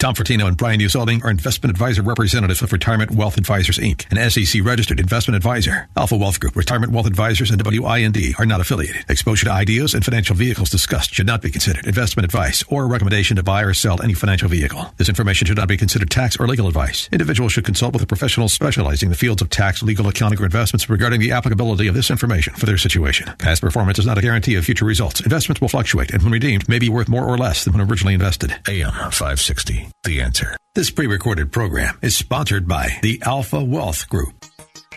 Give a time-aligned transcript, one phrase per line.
[0.00, 4.30] Tom Fortino and Brian Usalding are investment advisor representatives of Retirement Wealth Advisors Inc., an
[4.30, 5.88] SEC registered investment advisor.
[5.96, 9.04] Alpha Wealth Group, Retirement Wealth Advisors, and WIND are not affiliated.
[9.08, 12.86] Exposure to ideas and financial vehicles discussed should not be considered investment advice or a
[12.86, 14.88] recommendation to buy or sell any financial vehicle.
[14.98, 17.08] This information should not be considered tax or legal advice.
[17.10, 20.44] Individuals should consult with a professional specializing in the fields of tax, legal, accounting, or
[20.44, 23.28] investments regarding the applicability of this information for their situation.
[23.38, 25.22] Past performance is not a guarantee of future results.
[25.22, 28.14] Investments will fluctuate and when redeemed may be worth more or less than when originally
[28.14, 28.52] invested.
[28.68, 29.87] AM 560.
[30.04, 30.56] The answer.
[30.74, 34.44] This pre recorded program is sponsored by the Alpha Wealth Group.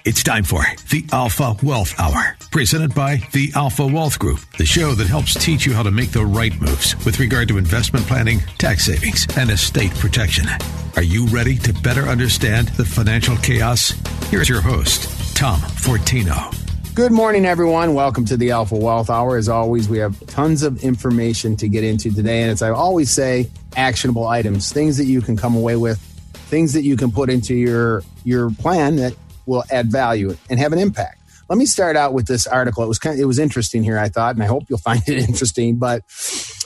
[0.04, 4.94] It's time for the Alpha Wealth Hour, presented by the Alpha Wealth Group, the show
[4.96, 8.40] that helps teach you how to make the right moves with regard to investment planning,
[8.58, 10.48] tax savings, and estate protection.
[10.96, 13.92] Are you ready to better understand the financial chaos?
[14.30, 16.71] Here's your host, Tom Fortino.
[16.94, 17.94] Good morning, everyone.
[17.94, 19.38] Welcome to the Alpha Wealth Hour.
[19.38, 22.42] As always, we have tons of information to get into today.
[22.42, 26.00] And as I always say, actionable items, things that you can come away with,
[26.50, 30.74] things that you can put into your, your plan that will add value and have
[30.74, 31.22] an impact.
[31.48, 32.84] Let me start out with this article.
[32.84, 35.02] It was kind of, it was interesting here, I thought, and I hope you'll find
[35.08, 35.78] it interesting.
[35.78, 36.04] But,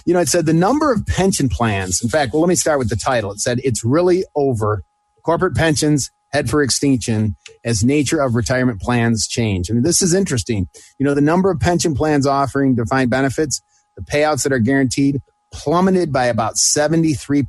[0.06, 2.02] you know, it said the number of pension plans.
[2.02, 3.32] In fact, well, let me start with the title.
[3.32, 4.82] It said it's really over.
[5.22, 9.70] Corporate pensions head for extinction as nature of retirement plans change.
[9.70, 10.68] And this is interesting.
[11.00, 13.62] You know, the number of pension plans offering defined benefits,
[13.96, 15.22] the payouts that are guaranteed
[15.54, 17.48] plummeted by about 73%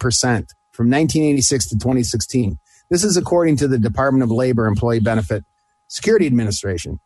[0.70, 2.58] from 1986 to 2016.
[2.88, 5.44] This is according to the Department of Labor Employee Benefit
[5.88, 7.00] Security Administration.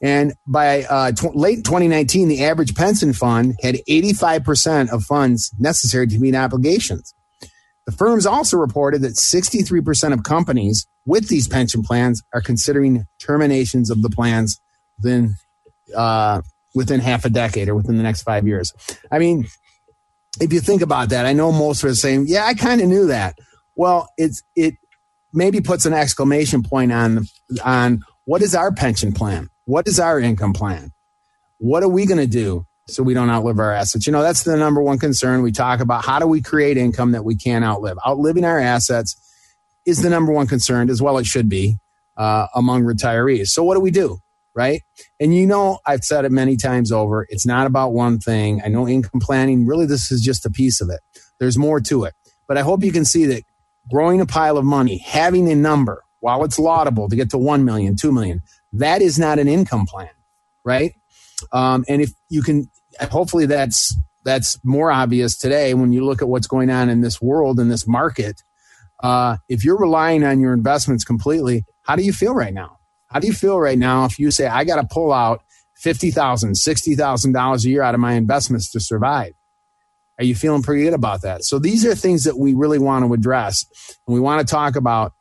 [0.00, 6.06] And by uh, tw- late 2019, the average pension fund had 85% of funds necessary
[6.06, 7.14] to meet obligations.
[7.86, 13.90] The firms also reported that 63% of companies with these pension plans are considering terminations
[13.90, 14.60] of the plans
[14.98, 15.36] within
[15.94, 16.42] uh,
[16.74, 18.72] within half a decade or within the next five years.
[19.10, 19.46] I mean,
[20.40, 23.06] if you think about that, I know most us saying, "Yeah, I kind of knew
[23.06, 23.38] that."
[23.76, 24.74] Well, it's it
[25.32, 27.26] maybe puts an exclamation point on
[27.64, 29.48] on what is our pension plan?
[29.64, 30.92] What is our income plan?
[31.58, 34.06] What are we going to do so we don't outlive our assets?
[34.06, 35.42] You know, that's the number one concern.
[35.42, 37.96] We talk about how do we create income that we can't outlive?
[38.06, 39.16] Outliving our assets
[39.84, 41.78] is the number one concern, as well it should be
[42.16, 43.48] uh, among retirees.
[43.48, 44.18] So what do we do?
[44.54, 44.82] Right.
[45.20, 47.26] And you know, I've said it many times over.
[47.28, 48.62] It's not about one thing.
[48.64, 51.00] I know income planning, really, this is just a piece of it.
[51.38, 52.14] There's more to it.
[52.48, 53.42] But I hope you can see that
[53.90, 57.64] growing a pile of money, having a number, while it's laudable to get to 1
[57.64, 58.40] million, 2 million,
[58.72, 60.08] that is not an income plan.
[60.64, 60.94] Right.
[61.52, 62.70] Um, and if you can,
[63.00, 67.20] hopefully that's, that's more obvious today when you look at what's going on in this
[67.22, 68.42] world, in this market.
[69.02, 72.78] Uh, if you're relying on your investments completely, how do you feel right now?
[73.08, 75.42] How do you feel right now if you say, I got to pull out
[75.84, 76.12] $50,000,
[76.50, 79.34] $60,000 a year out of my investments to survive?
[80.18, 81.44] Are you feeling pretty good about that?
[81.44, 83.66] So these are things that we really want to address.
[84.06, 85.12] And we want to talk about,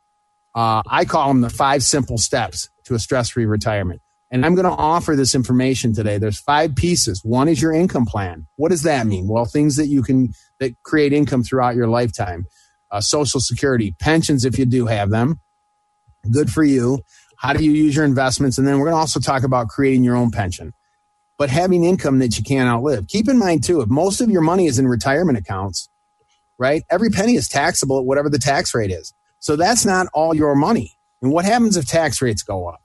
[0.56, 4.02] uh, I call them the five simple steps to a stress free retirement.
[4.31, 6.18] And I'm going to offer this information today.
[6.18, 7.22] There's five pieces.
[7.24, 8.47] One is your income plan.
[8.56, 9.28] What does that mean?
[9.28, 12.46] Well, things that you can, that create income throughout your lifetime.
[12.91, 15.40] Uh, social security, pensions, if you do have them.
[16.31, 17.00] Good for you.
[17.38, 18.58] How do you use your investments?
[18.58, 20.74] And then we're going to also talk about creating your own pension,
[21.38, 23.08] but having income that you can't outlive.
[23.08, 25.90] Keep in mind too, if most of your money is in retirement accounts,
[26.58, 26.84] right?
[26.90, 29.14] Every penny is taxable at whatever the tax rate is.
[29.40, 30.97] So that's not all your money.
[31.22, 32.81] And what happens if tax rates go up?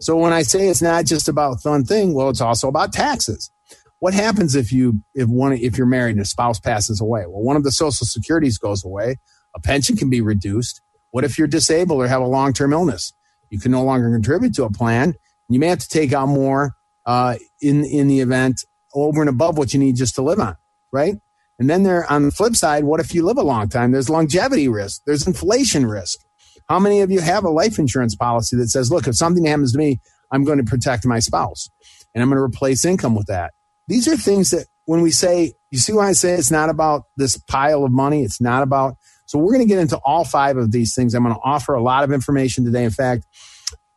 [0.00, 3.50] So when I say it's not just about fun thing, well, it's also about taxes.
[3.98, 7.24] What happens if you if one if you're married and a spouse passes away?
[7.26, 9.16] Well, one of the social securities goes away.
[9.54, 10.82] A pension can be reduced.
[11.10, 13.14] What if you're disabled or have a long term illness?
[13.48, 15.14] You can no longer contribute to a plan.
[15.48, 16.74] You may have to take out more
[17.06, 18.64] uh, in in the event
[18.94, 20.56] over and above what you need just to live on,
[20.92, 21.14] right?
[21.58, 23.92] And then there on the flip side, what if you live a long time?
[23.92, 25.02] There's longevity risk.
[25.06, 26.18] There's inflation risk.
[26.68, 29.72] How many of you have a life insurance policy that says, look, if something happens
[29.72, 30.00] to me,
[30.32, 31.70] I'm going to protect my spouse
[32.14, 33.52] and I'm going to replace income with that?
[33.88, 37.04] These are things that when we say, you see why I say it's not about
[37.16, 38.22] this pile of money.
[38.22, 38.96] It's not about,
[39.26, 41.14] so we're going to get into all five of these things.
[41.14, 42.84] I'm going to offer a lot of information today.
[42.84, 43.26] In fact,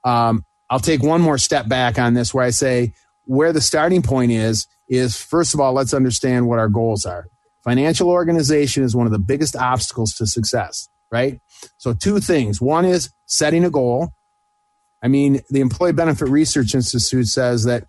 [0.03, 2.93] um, I'll take one more step back on this where I say
[3.25, 7.27] where the starting point is, is first of all, let's understand what our goals are.
[7.63, 11.39] Financial organization is one of the biggest obstacles to success, right?
[11.77, 12.61] So, two things.
[12.61, 14.09] One is setting a goal.
[15.01, 17.85] I mean, the Employee Benefit Research Institute says that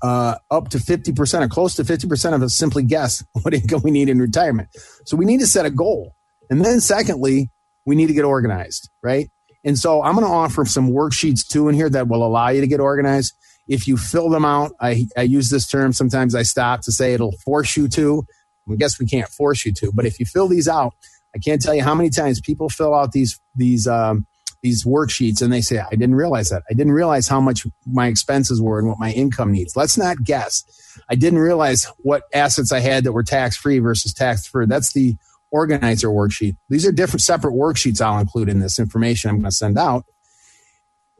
[0.00, 3.90] uh, up to 50% or close to 50% of us simply guess what income we
[3.90, 4.68] need in retirement.
[5.06, 6.14] So, we need to set a goal.
[6.50, 7.50] And then, secondly,
[7.86, 9.30] we need to get organized, right?
[9.64, 12.60] And so, I'm going to offer some worksheets too in here that will allow you
[12.60, 13.34] to get organized.
[13.68, 15.92] If you fill them out, I, I use this term.
[15.92, 18.26] Sometimes I stop to say it'll force you to.
[18.70, 20.94] I guess we can't force you to, but if you fill these out,
[21.34, 24.26] I can't tell you how many times people fill out these these um,
[24.62, 26.62] these worksheets and they say, "I didn't realize that.
[26.70, 30.22] I didn't realize how much my expenses were and what my income needs." Let's not
[30.24, 30.64] guess.
[31.08, 34.68] I didn't realize what assets I had that were tax free versus tax deferred.
[34.68, 35.16] That's the
[35.50, 36.56] organizer worksheet.
[36.68, 40.04] These are different separate worksheets I'll include in this information I'm going to send out.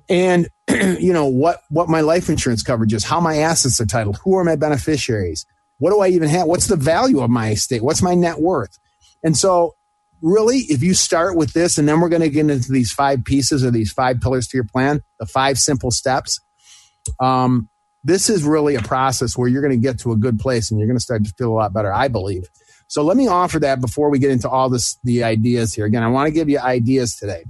[0.08, 4.18] And you know what what my life insurance coverage is, how my assets are titled,
[4.24, 5.46] who are my beneficiaries,
[5.78, 6.46] what do I even have?
[6.46, 7.82] What's the value of my estate?
[7.82, 8.78] What's my net worth?
[9.22, 9.74] And so,
[10.22, 13.24] really, if you start with this, and then we're going to get into these five
[13.24, 16.40] pieces or these five pillars to your plan, the five simple steps.
[17.20, 17.68] Um,
[18.04, 20.80] this is really a process where you're going to get to a good place and
[20.80, 22.44] you're going to start to feel a lot better, I believe.
[22.86, 25.86] So let me offer that before we get into all this, the ideas here.
[25.86, 27.44] Again, I want to give you ideas today,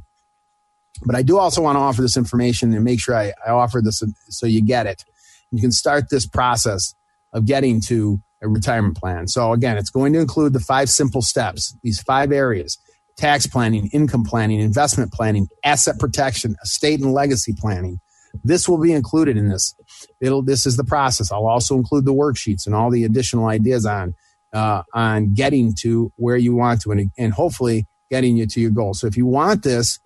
[1.04, 3.80] but I do also want to offer this information and make sure I, I offer
[3.82, 5.04] this so you get it.
[5.50, 6.94] You can start this process
[7.32, 9.28] of getting to a retirement plan.
[9.28, 12.78] So again, it's going to include the five simple steps, these five areas
[13.16, 18.00] tax planning, income planning, investment planning, asset protection, estate and legacy planning.
[18.42, 19.74] This will be included in this.
[20.20, 21.30] It'll, this is the process.
[21.30, 24.14] I'll also include the worksheets and all the additional ideas on,
[24.52, 28.70] uh, on getting to where you want to and, and hopefully getting you to your
[28.70, 28.94] goal.
[28.94, 30.00] So if you want this,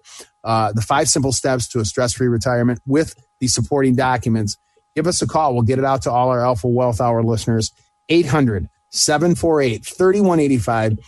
[0.44, 4.56] uh, the five simple steps to a stress free retirement with the supporting documents,
[4.94, 5.54] give us a call.
[5.54, 7.72] We'll get it out to all our Alpha Wealth Hour listeners.
[8.08, 10.98] 800 748 3185.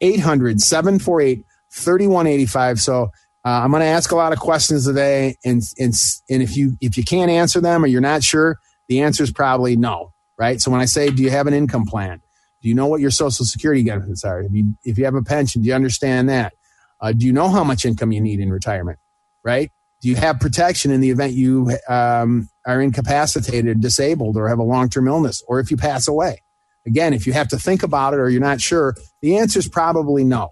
[0.00, 2.80] 800 748 3185.
[2.80, 3.10] So,
[3.44, 5.92] uh, I'm going to ask a lot of questions today, and, and
[6.30, 8.58] and if you if you can't answer them or you're not sure,
[8.88, 10.60] the answer is probably no, right?
[10.60, 12.20] So when I say, do you have an income plan?
[12.60, 14.42] Do you know what your Social Security benefits are?
[14.42, 16.52] If you if you have a pension, do you understand that?
[17.00, 19.00] Uh, do you know how much income you need in retirement?
[19.42, 19.72] Right?
[20.00, 24.64] Do you have protection in the event you um, are incapacitated, disabled, or have a
[24.64, 26.41] long term illness, or if you pass away?
[26.86, 29.68] Again, if you have to think about it or you're not sure, the answer is
[29.68, 30.50] probably no.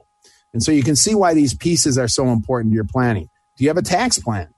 [0.52, 3.28] And so you can see why these pieces are so important to your planning.
[3.56, 4.48] Do you have a tax plan?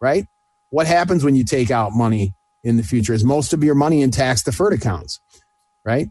[0.00, 0.26] Right?
[0.70, 3.12] What happens when you take out money in the future?
[3.12, 5.20] Is most of your money in tax deferred accounts?
[5.84, 6.08] Right?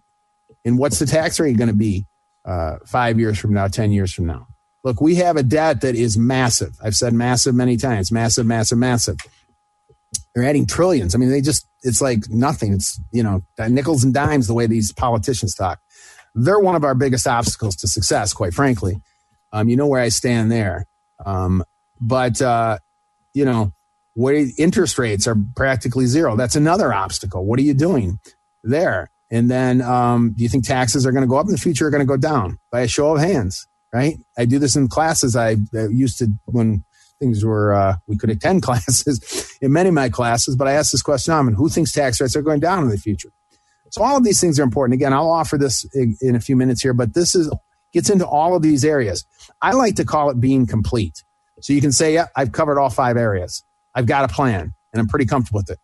[0.65, 2.05] And what's the tax rate going to be
[2.45, 4.47] uh, five years from now, 10 years from now?
[4.83, 6.77] Look, we have a debt that is massive.
[6.81, 9.17] I've said massive many times massive, massive, massive.
[10.33, 11.15] They're adding trillions.
[11.15, 12.73] I mean, they just, it's like nothing.
[12.73, 15.79] It's, you know, nickels and dimes the way these politicians talk.
[16.35, 19.01] They're one of our biggest obstacles to success, quite frankly.
[19.51, 20.85] Um, you know where I stand there.
[21.25, 21.63] Um,
[21.99, 22.77] but, uh,
[23.33, 23.73] you know,
[24.13, 26.35] where interest rates are practically zero.
[26.35, 27.45] That's another obstacle.
[27.45, 28.19] What are you doing
[28.63, 29.09] there?
[29.31, 31.87] And then, um, do you think taxes are going to go up in the future
[31.87, 33.67] or going to go down by a show of hands?
[33.93, 34.17] right?
[34.37, 35.35] I do this in classes.
[35.35, 36.83] I, I used to when
[37.19, 40.91] things were uh, we could attend classes in many of my classes, but I asked
[40.91, 43.29] this question: I mean, who thinks tax rates are going down in the future?
[43.91, 44.93] So all of these things are important.
[44.93, 47.51] Again, I'll offer this in, in a few minutes here, but this is
[47.91, 49.25] gets into all of these areas.
[49.61, 51.23] I like to call it being complete.
[51.61, 53.63] So you can say, yeah, I've covered all five areas.
[53.95, 55.79] I've got a plan and I'm pretty comfortable with it.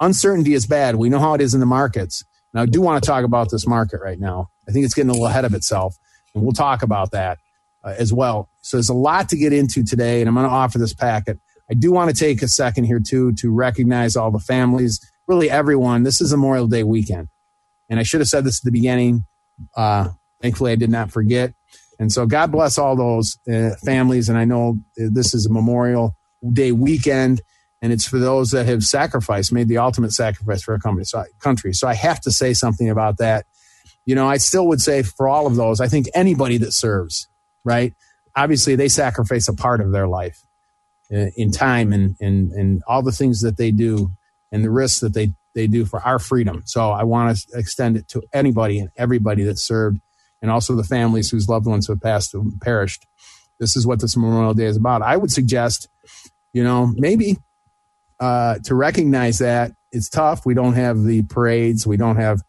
[0.00, 0.96] Uncertainty is bad.
[0.96, 2.24] We know how it is in the markets.
[2.52, 4.48] Now, I do want to talk about this market right now.
[4.68, 5.96] I think it's getting a little ahead of itself,
[6.34, 7.38] and we'll talk about that
[7.82, 8.48] uh, as well.
[8.64, 11.38] So there's a lot to get into today, and I'm going to offer this packet.
[11.70, 15.50] I do want to take a second here too to recognize all the families, really
[15.50, 16.02] everyone.
[16.02, 17.28] This is Memorial Day weekend,
[17.90, 19.26] and I should have said this at the beginning.
[19.76, 20.08] Uh,
[20.40, 21.52] thankfully, I did not forget.
[21.98, 24.30] And so, God bless all those uh, families.
[24.30, 26.16] And I know this is a Memorial
[26.50, 27.42] Day weekend,
[27.82, 30.78] and it's for those that have sacrificed, made the ultimate sacrifice for.
[31.02, 31.74] So, country.
[31.74, 33.44] so I have to say something about that.
[34.06, 37.28] You know, I still would say for all of those, I think anybody that serves,
[37.62, 37.92] right?
[38.36, 40.44] Obviously, they sacrifice a part of their life
[41.12, 44.10] uh, in time and, and, and all the things that they do
[44.50, 46.62] and the risks that they, they do for our freedom.
[46.64, 50.00] So I want to extend it to anybody and everybody that served
[50.42, 53.06] and also the families whose loved ones have passed and perished.
[53.58, 55.02] This is what this Memorial Day is about.
[55.02, 55.88] I would suggest,
[56.52, 57.38] you know, maybe
[58.20, 60.44] uh, to recognize that it's tough.
[60.44, 61.86] We don't have the parades.
[61.86, 62.42] We don't have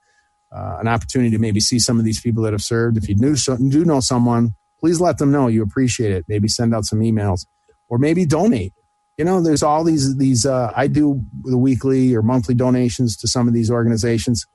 [0.51, 2.97] uh, an opportunity to maybe see some of these people that have served.
[2.97, 6.25] If you do, do know someone please let them know you appreciate it.
[6.27, 7.47] Maybe send out some emails
[7.89, 8.71] or maybe donate.
[9.17, 13.27] You know, there's all these, these, uh, I do the weekly or monthly donations to
[13.27, 14.45] some of these organizations.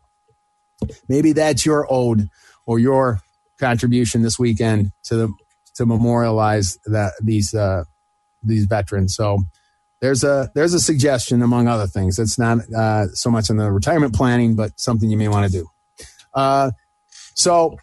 [1.08, 2.28] Maybe that's your ode
[2.64, 3.18] or your
[3.58, 5.32] contribution this weekend to the
[5.74, 7.82] to memorialize that these uh,
[8.44, 9.16] these veterans.
[9.16, 9.40] So
[10.00, 12.20] there's a there's a suggestion among other things.
[12.20, 15.58] It's not uh, so much in the retirement planning, but something you may want to
[15.58, 15.66] do.
[16.32, 16.70] Uh,
[17.34, 17.76] so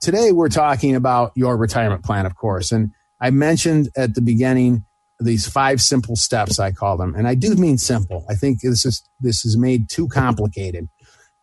[0.00, 4.84] today we're talking about your retirement plan, of course, and I mentioned at the beginning
[5.18, 8.24] these five simple steps I call them, and I do mean simple.
[8.28, 10.88] I think this is this is made too complicated.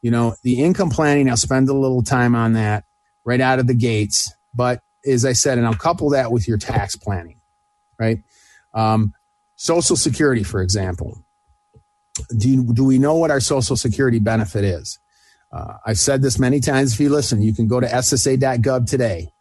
[0.02, 1.30] You know, the income planning.
[1.30, 2.84] I'll spend a little time on that
[3.26, 6.58] right out of the gates, but as I said, and I'll couple that with your
[6.58, 7.40] tax planning,
[8.00, 8.20] right?
[8.74, 9.14] Um,
[9.56, 11.24] Social Security, for example.
[12.38, 15.00] Do, do we know what our Social Security benefit is?
[15.54, 16.94] Uh, I've said this many times.
[16.94, 19.32] If you listen, you can go to ssa.gov today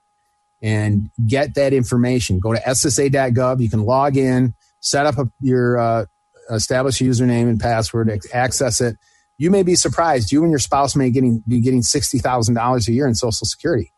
[0.61, 2.38] and get that information.
[2.38, 3.61] Go to ssa.gov.
[3.61, 6.04] You can log in, set up a, your uh,
[6.50, 8.97] establish username and password, access it.
[9.38, 10.31] You may be surprised.
[10.31, 13.92] You and your spouse may getting, be getting $60,000 a year in Social Security,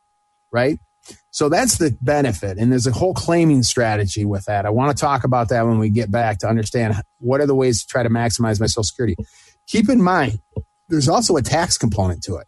[0.52, 0.78] right?
[1.32, 2.58] So that's the benefit.
[2.58, 4.64] And there's a whole claiming strategy with that.
[4.64, 7.54] I want to talk about that when we get back to understand what are the
[7.54, 9.16] ways to try to maximize my Social Security.
[9.66, 10.38] Keep in mind,
[10.88, 12.46] there's also a tax component to it,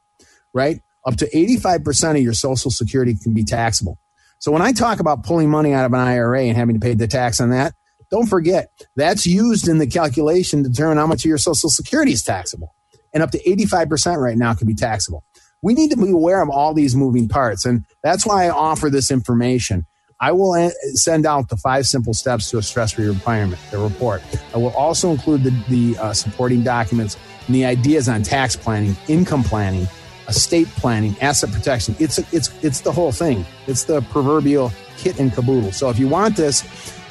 [0.52, 0.80] right?
[1.06, 3.98] Up to 85% of your Social Security can be taxable.
[4.38, 6.94] So when I talk about pulling money out of an IRA and having to pay
[6.94, 7.74] the tax on that,
[8.10, 12.12] don't forget that's used in the calculation to determine how much of your Social Security
[12.12, 12.74] is taxable.
[13.14, 15.24] And up to 85% right now can be taxable
[15.62, 17.64] we need to be aware of all these moving parts.
[17.64, 19.86] And that's why I offer this information.
[20.20, 24.22] I will send out the five simple steps to a stress free retirement, the report.
[24.54, 28.96] I will also include the, the uh, supporting documents and the ideas on tax planning,
[29.08, 29.86] income planning,
[30.28, 31.94] estate planning, asset protection.
[31.98, 33.44] It's, it's, it's the whole thing.
[33.66, 35.72] It's the proverbial kit and caboodle.
[35.72, 36.64] So if you want this,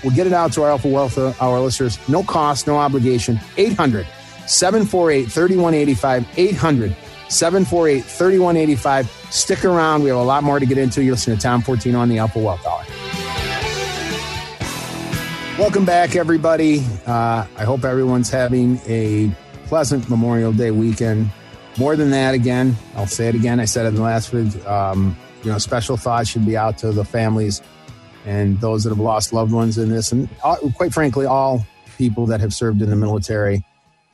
[0.03, 1.97] we'll get it out to our Alpha Wealth, uh, our listeners.
[2.09, 3.39] No cost, no obligation.
[3.57, 4.05] 800
[4.47, 6.27] 748 3185.
[6.37, 6.95] 800
[7.29, 9.27] 748 3185.
[9.31, 10.03] Stick around.
[10.03, 11.03] We have a lot more to get into.
[11.03, 12.83] You're listening to Tom Fortino on the Alpha Wealth Hour.
[15.57, 16.83] Welcome back, everybody.
[17.07, 19.31] Uh, I hope everyone's having a
[19.65, 21.29] pleasant Memorial Day weekend.
[21.77, 23.59] More than that, again, I'll say it again.
[23.59, 24.65] I said it in the last week.
[24.65, 27.61] Um, you know, special thoughts should be out to the families
[28.25, 31.65] and those that have lost loved ones in this, and uh, quite frankly, all
[31.97, 33.63] people that have served in the military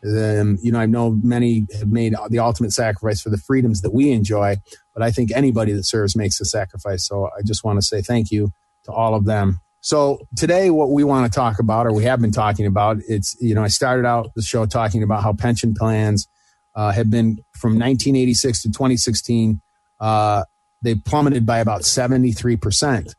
[0.04, 3.94] um, you know, I know many have made the ultimate sacrifice for the freedoms that
[3.94, 4.56] we enjoy,
[4.94, 7.06] but I think anybody that serves makes a sacrifice.
[7.08, 8.52] So I just want to say thank you
[8.86, 9.60] to all of them.
[9.82, 13.36] So today, what we want to talk about, or we have been talking about, it's
[13.42, 16.28] you know, I started out the show talking about how pension plans
[16.76, 19.60] uh, have been from 1986 to 2016,
[20.00, 20.44] uh,
[20.84, 23.16] they plummeted by about 73 percent,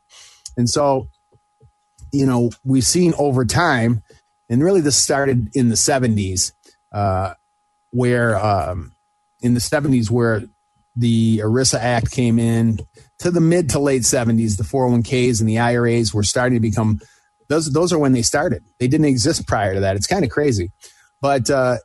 [0.56, 1.08] and so
[2.12, 4.02] you know, we've seen over time,
[4.48, 6.52] and really this started in the 70s
[6.92, 7.34] uh,
[7.90, 8.94] where um,
[9.40, 10.42] in the 70s, where
[10.94, 12.80] the ERISA Act came in
[13.22, 17.00] to the mid to late 70s, the 401ks and the IRAs were starting to become
[17.48, 17.70] those.
[17.70, 18.64] Those are when they started.
[18.78, 19.96] They didn't exist prior to that.
[19.96, 20.72] It's kind of crazy,
[21.20, 21.78] but uh,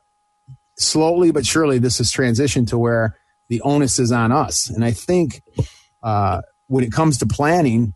[0.78, 3.16] slowly but surely, this has transitioned to where
[3.48, 4.68] the onus is on us.
[4.68, 5.42] And I think
[6.02, 7.94] uh, when it comes to planning,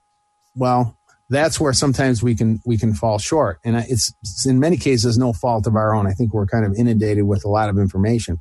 [0.54, 0.96] well,
[1.28, 5.16] that's where sometimes we can we can fall short and it's, it's, in many cases
[5.16, 7.78] no fault of our own i think we're kind of inundated with a lot of
[7.78, 8.38] information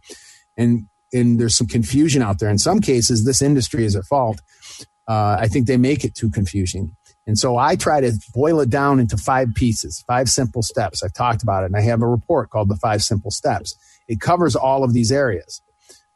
[0.57, 4.41] and and there's some confusion out there in some cases this industry is at fault
[5.11, 6.95] uh, i think they make it too confusing
[7.27, 11.13] and so i try to boil it down into five pieces five simple steps i've
[11.13, 13.75] talked about it and i have a report called the five simple steps
[14.07, 15.61] it covers all of these areas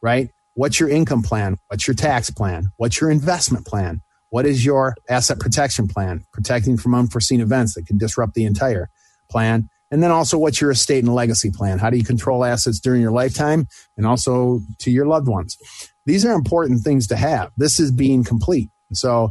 [0.01, 4.01] right what's your income plan what's your tax plan what's your investment plan
[4.35, 8.89] what is your asset protection plan, protecting from unforeseen events that can disrupt the entire
[9.29, 9.69] plan?
[9.91, 11.79] And then also, what's your estate and legacy plan?
[11.79, 15.57] How do you control assets during your lifetime and also to your loved ones?
[16.05, 17.51] These are important things to have.
[17.55, 18.69] This is being complete.
[18.93, 19.29] So,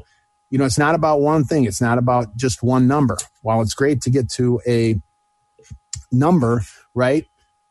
[0.51, 1.65] you know, it's not about one thing.
[1.65, 3.17] It's not about just one number.
[3.43, 5.01] While it's great to get to a
[6.13, 6.63] number,
[6.95, 7.27] right?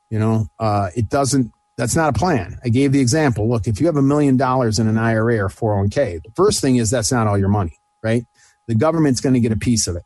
[0.10, 2.60] You know, uh, it doesn't that's not a plan.
[2.64, 3.50] I gave the example.
[3.50, 6.76] Look, if you have a million dollars in an IRA or 401k, the first thing
[6.76, 8.26] is that's not all your money, right?
[8.68, 10.04] The government's going to get a piece of it.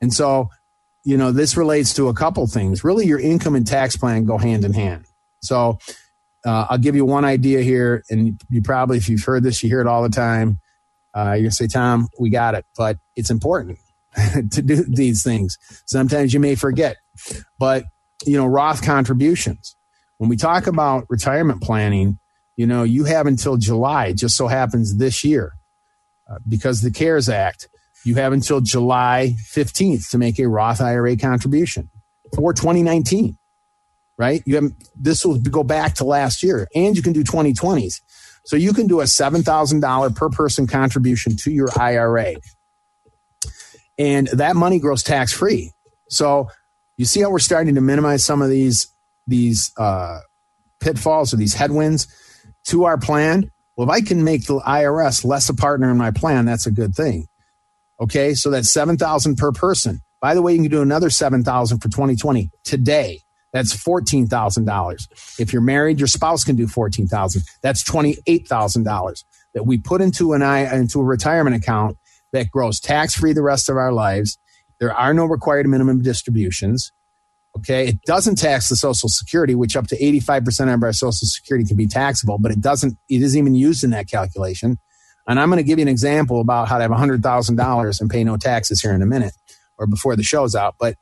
[0.00, 0.48] And so,
[1.04, 2.84] you know, this relates to a couple things.
[2.84, 5.06] Really, your income and tax plan go hand in hand.
[5.42, 5.78] So,
[6.44, 9.68] uh, I'll give you one idea here, and you probably, if you've heard this, you
[9.68, 10.60] hear it all the time.
[11.14, 13.78] Uh, you're gonna say, Tom, we got it, but it's important
[14.50, 15.58] to do these things.
[15.86, 16.96] Sometimes you may forget,
[17.58, 17.84] but
[18.24, 19.76] you know, Roth contributions
[20.22, 22.16] when we talk about retirement planning,
[22.54, 25.50] you know, you have until July, just so happens this year,
[26.30, 27.68] uh, because the CARES Act,
[28.04, 31.90] you have until July 15th to make a Roth IRA contribution
[32.36, 33.36] for 2019,
[34.16, 34.44] right?
[34.46, 38.00] You have, this will go back to last year and you can do 2020s.
[38.44, 42.34] So you can do a $7,000 per person contribution to your IRA.
[43.98, 45.72] And that money grows tax free.
[46.08, 46.48] So
[46.96, 48.92] you see how we're starting to minimize some of these,
[49.26, 50.20] these, uh,
[50.80, 52.08] pitfalls or these headwinds
[52.64, 53.50] to our plan.
[53.76, 56.72] Well, if I can make the IRS less a partner in my plan, that's a
[56.72, 57.26] good thing.
[58.00, 58.34] Okay.
[58.34, 60.00] So that's 7,000 per person.
[60.20, 63.20] By the way, you can do another 7,000 for 2020 today.
[63.52, 65.38] That's $14,000.
[65.38, 67.42] If you're married, your spouse can do 14,000.
[67.62, 71.98] That's $28,000 that we put into an I, into a retirement account
[72.32, 74.38] that grows tax free the rest of our lives.
[74.80, 76.92] There are no required minimum distributions.
[77.58, 77.88] Okay.
[77.88, 81.76] It doesn't tax the social security, which up to 85% of our social security can
[81.76, 84.78] be taxable, but it doesn't, it isn't even used in that calculation.
[85.28, 88.24] And I'm going to give you an example about how to have $100,000 and pay
[88.24, 89.34] no taxes here in a minute
[89.78, 90.76] or before the show's out.
[90.80, 90.96] But,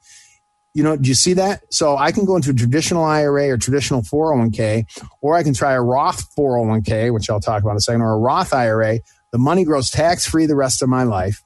[0.75, 1.63] you know, do you see that?
[1.73, 4.85] So I can go into a traditional IRA or traditional 401k,
[5.21, 8.13] or I can try a Roth 401k, which I'll talk about in a second, or
[8.13, 9.01] a Roth IRA.
[9.33, 11.43] The money grows tax free the rest of my life.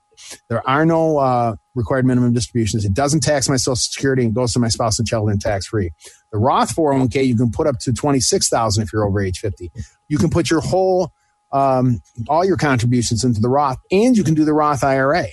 [0.49, 2.85] There are no uh, required minimum distributions.
[2.85, 5.91] It doesn't tax my Social Security and goes to my spouse and children tax free.
[6.33, 9.39] The Roth 401k you can put up to twenty six thousand if you're over age
[9.39, 9.71] fifty.
[10.09, 11.13] You can put your whole
[11.53, 15.27] um, all your contributions into the Roth, and you can do the Roth IRA.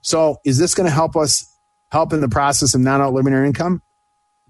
[0.00, 1.51] So, is this going to help us
[1.92, 3.82] help in the process of outliving our income?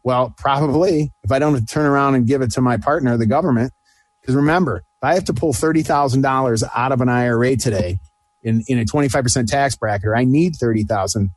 [0.04, 3.72] Well, probably if I don't turn around and give it to my partner, the government.
[4.20, 7.99] Because remember, if I have to pull $30,000 out of an IRA today
[8.42, 11.30] in, in a 25% tax bracket, or I need 30,000,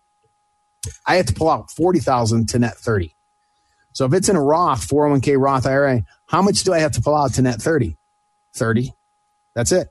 [1.07, 3.15] I have to pull out 40,000 to net 30.
[3.93, 7.01] So if it's in a Roth, 401k Roth IRA, how much do I have to
[7.01, 7.97] pull out to net 30?
[8.55, 8.91] 30.
[9.55, 9.88] That's it.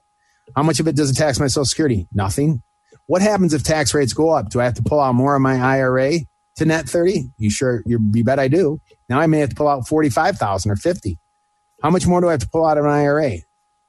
[0.54, 2.06] How much of it does it tax my Social Security?
[2.12, 2.62] Nothing.
[3.06, 4.50] What happens if tax rates go up?
[4.50, 6.20] Do I have to pull out more of my IRA
[6.56, 7.30] to net 30?
[7.36, 7.82] You sure?
[7.86, 8.80] You, bet I do.
[9.08, 11.18] Now I may have to pull out 45,000 or 50.
[11.82, 13.32] How much more do I have to pull out of an IRA?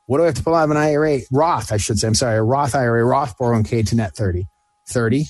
[0.08, 1.20] What do I have to pull out of an IRA?
[1.32, 2.08] Roth, I should say.
[2.08, 4.48] I'm sorry, a Roth IRA, Roth 401k to net 30.
[4.90, 5.26] 30.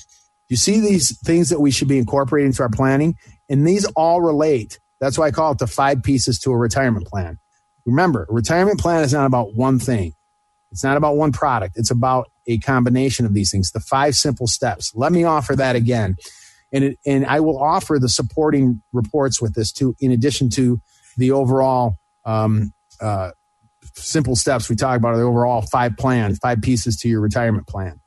[0.48, 3.16] You see these things that we should be incorporating into our planning?
[3.48, 4.78] And these all relate.
[5.00, 7.38] That's why I call it the five pieces to a retirement plan.
[7.84, 10.12] Remember, a retirement plan is not about one thing.
[10.72, 11.76] It's not about one product.
[11.76, 14.92] It's about a combination of these things, the five simple steps.
[14.94, 16.16] Let me offer that again.
[16.72, 20.80] And, it, and I will offer the supporting reports with this too, in addition to
[21.16, 23.30] the overall um, uh,
[23.94, 28.00] simple steps we talk about, the overall five plans, five pieces to your retirement plan.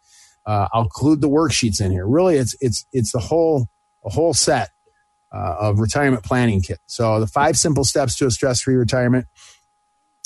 [0.46, 2.08] Uh, I'll include the worksheets in here.
[2.08, 3.68] Really, it's it's it's the whole
[4.06, 4.70] a whole set
[5.32, 6.80] uh, of retirement planning kit.
[6.88, 9.28] So the five simple steps to a stress free retirement.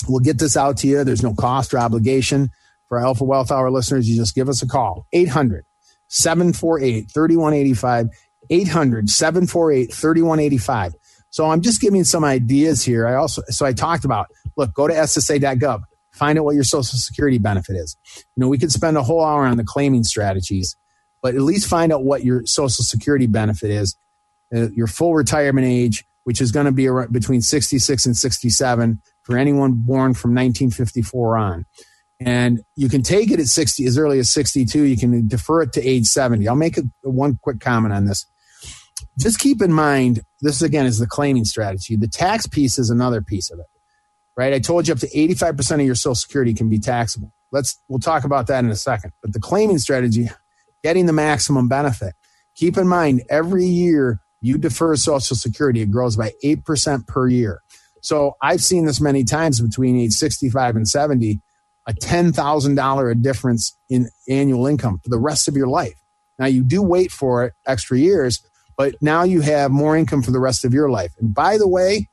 [0.08, 1.04] We'll get this out to you.
[1.04, 2.50] There's no cost or obligation
[2.88, 4.08] for Alpha Wealth Hour listeners.
[4.08, 5.64] You just give us a call 800
[6.08, 8.08] 748 3185.
[8.50, 10.94] 800 748 3185.
[11.30, 13.06] So I'm just giving some ideas here.
[13.06, 16.98] I also, so I talked about, look, go to SSA.gov, find out what your social
[16.98, 17.96] security benefit is.
[18.16, 20.76] You know, we could spend a whole hour on the claiming strategies,
[21.22, 23.96] but at least find out what your social security benefit is,
[24.54, 29.36] uh, your full retirement age, which is going to be between 66 and 67 for
[29.36, 31.66] anyone born from 1954 on.
[32.20, 34.82] And you can take it at 60, as early as 62.
[34.82, 36.46] You can defer it to age 70.
[36.46, 38.26] I'll make a, one quick comment on this.
[39.18, 41.96] Just keep in mind, this again is the claiming strategy.
[41.96, 43.66] The tax piece is another piece of it,
[44.36, 44.52] right?
[44.52, 47.32] I told you up to 85% of your social security can be taxable.
[47.52, 49.12] Let's, we'll talk about that in a second.
[49.22, 50.28] But the claiming strategy,
[50.82, 52.14] getting the maximum benefit.
[52.56, 57.62] Keep in mind, every year you defer social security, it grows by 8% per year.
[58.02, 61.40] So I've seen this many times between age 65 and 70,
[61.86, 65.94] a $10,000 a difference in annual income for the rest of your life.
[66.38, 68.42] Now you do wait for it extra years,
[68.76, 71.12] but now you have more income for the rest of your life.
[71.20, 72.08] And by the way,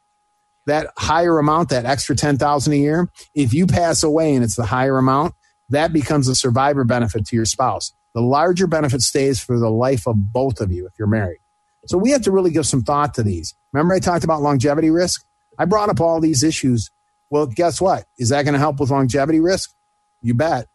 [0.68, 4.66] that higher amount, that extra 10,000 a year, if you pass away and it's the
[4.66, 5.34] higher amount,
[5.70, 7.94] that becomes a survivor benefit to your spouse.
[8.14, 11.40] The larger benefit stays for the life of both of you if you're married.
[11.88, 13.56] So we have to really give some thought to these.
[13.74, 15.26] Remember I talked about longevity risk?
[15.58, 16.92] I brought up all these issues.
[17.32, 18.04] Well, guess what?
[18.20, 19.74] Is that going to help with longevity risk?
[20.22, 20.68] You bet.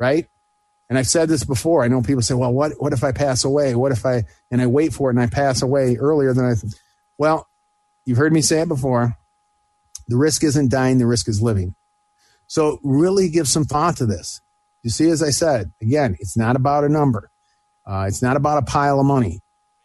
[0.00, 0.26] Right?
[0.88, 1.84] And I've said this before.
[1.84, 3.74] I know people say, well, what, what if I pass away?
[3.74, 6.54] What if I, and I wait for it and I pass away earlier than I,
[6.54, 6.72] th-?
[7.18, 7.46] well,
[8.04, 9.16] you've heard me say it before.
[10.08, 10.98] The risk isn't dying.
[10.98, 11.74] The risk is living.
[12.46, 14.40] So really give some thought to this.
[14.82, 17.30] You see, as I said, again, it's not about a number.
[17.86, 19.40] Uh, it's not about a pile of money.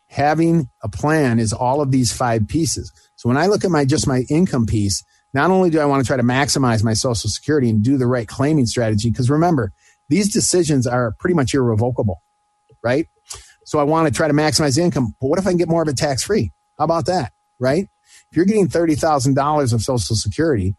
[0.07, 2.91] Having a plan is all of these five pieces.
[3.15, 6.03] So when I look at my just my income piece, not only do I want
[6.03, 9.71] to try to maximize my social security and do the right claiming strategy, because remember,
[10.09, 12.21] these decisions are pretty much irrevocable,
[12.83, 13.07] right?
[13.65, 15.15] So I want to try to maximize income.
[15.19, 16.53] But what if I can get more of it tax free?
[16.77, 17.87] How about that, right?
[18.31, 20.75] If you're getting $30,000 of social security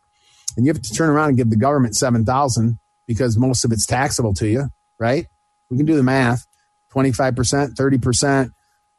[0.57, 3.87] and you have to turn around and give the government 7000 because most of it's
[3.87, 5.27] taxable to you, right?
[5.71, 6.47] We can do the math.
[6.95, 8.51] 25%, 30%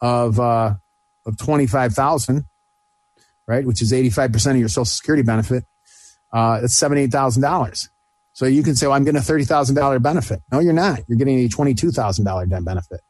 [0.01, 0.75] of, uh,
[1.25, 2.45] of 25,000,
[3.49, 3.65] right?
[3.65, 5.65] Which is 85% of your social security benefit.
[6.31, 7.89] Uh, it's $78,000.
[8.33, 10.43] So you can say, well, I'm getting a $30,000 benefit.
[10.51, 10.99] No, you're not.
[11.07, 13.01] You're getting a $22,000 benefit.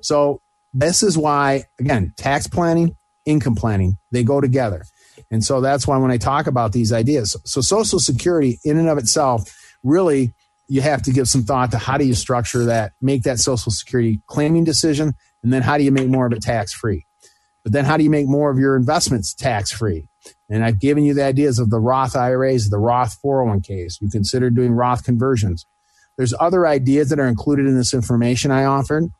[0.00, 0.40] So
[0.72, 4.84] this is why, again, tax planning, income planning, they go together.
[5.30, 8.88] And so that's why when I talk about these ideas, so Social Security in and
[8.88, 10.32] of itself, really,
[10.66, 13.70] you have to give some thought to how do you structure that, make that Social
[13.70, 17.06] Security claiming decision, and then how do you make more of it tax free?
[17.64, 20.06] But then how do you make more of your investments tax free?
[20.48, 24.00] And I've given you the ideas of the Roth IRAs, the Roth 401ks.
[24.00, 25.66] You consider doing Roth conversions.
[26.16, 29.10] There's other ideas that are included in this information I offered.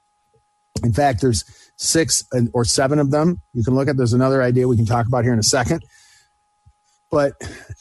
[0.82, 1.44] In fact, there's
[1.76, 3.96] six or seven of them you can look at.
[3.96, 5.82] There's another idea we can talk about here in a second.
[7.10, 7.32] But,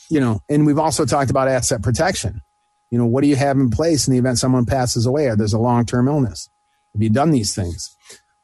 [0.09, 2.41] you know, and we've also talked about asset protection.
[2.89, 5.35] You know, what do you have in place in the event someone passes away or
[5.35, 6.49] there's a long term illness?
[6.93, 7.95] Have you done these things?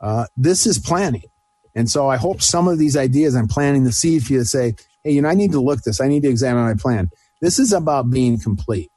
[0.02, 1.24] Uh, this is planning.
[1.80, 4.46] And so I hope some of these ideas I'm planning to see if you to
[4.46, 6.02] say, hey, you know, I need to look this.
[6.02, 7.10] I need to examine my plan.
[7.40, 8.92] This is about being complete.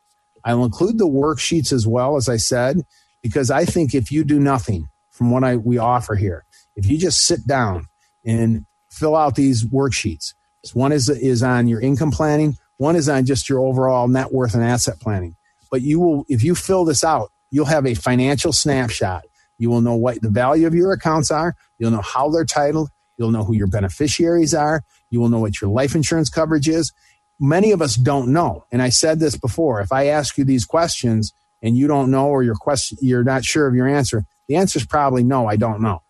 [0.45, 2.79] I'll include the worksheets as well, as I said,
[3.23, 6.99] because I think if you do nothing from what I, we offer here, if you
[6.99, 7.87] just sit down
[8.25, 10.35] and fill out these worksheets,
[10.75, 12.57] one is, is on your income planning.
[12.79, 15.37] One is on just your overall net worth and asset planning.
[15.71, 19.23] But you will, if you fill this out, you'll have a financial snapshot.
[19.63, 21.55] You will know what the value of your accounts are.
[21.79, 22.91] You'll know how they're titled.
[23.17, 24.83] You'll know who your beneficiaries are.
[25.09, 26.93] You will know what your life insurance coverage is.
[27.39, 28.65] Many of us don't know.
[28.73, 29.81] And I said this before.
[29.81, 33.45] If I ask you these questions and you don't know or your question, you're not
[33.45, 36.03] sure of your answer, the answer is probably no, I don't know.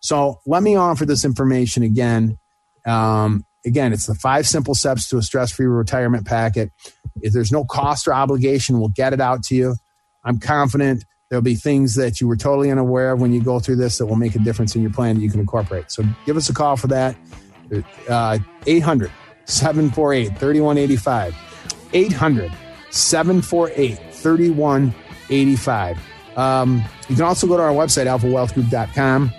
[0.00, 2.38] So let me offer this information again.
[2.86, 6.72] Um, again, it's the five simple steps to a stress free retirement packet.
[7.20, 9.76] If there's no cost or obligation, we'll get it out to you.
[10.24, 13.74] I'm confident there'll be things that you were totally unaware of when you go through
[13.74, 15.90] this that will make a difference in your plan that you can incorporate.
[15.90, 17.16] So give us a call for that.
[18.08, 19.10] Uh, 800
[19.46, 21.34] 748 3185.
[21.92, 22.52] 800
[22.90, 25.98] 748 3185.
[26.36, 29.32] Um, you can also go to our website, alphawealthgroup.com,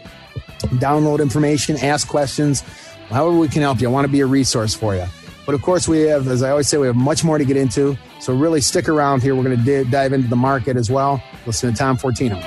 [0.78, 2.62] download information, ask questions
[3.10, 3.88] however we can help you.
[3.88, 5.06] I want to be a resource for you.
[5.46, 7.56] But of course, we have, as I always say, we have much more to get
[7.56, 7.98] into.
[8.20, 9.36] So really stick around here.
[9.36, 11.22] We're going to d- dive into the market as well.
[11.46, 12.42] Listen to Tom Fortino.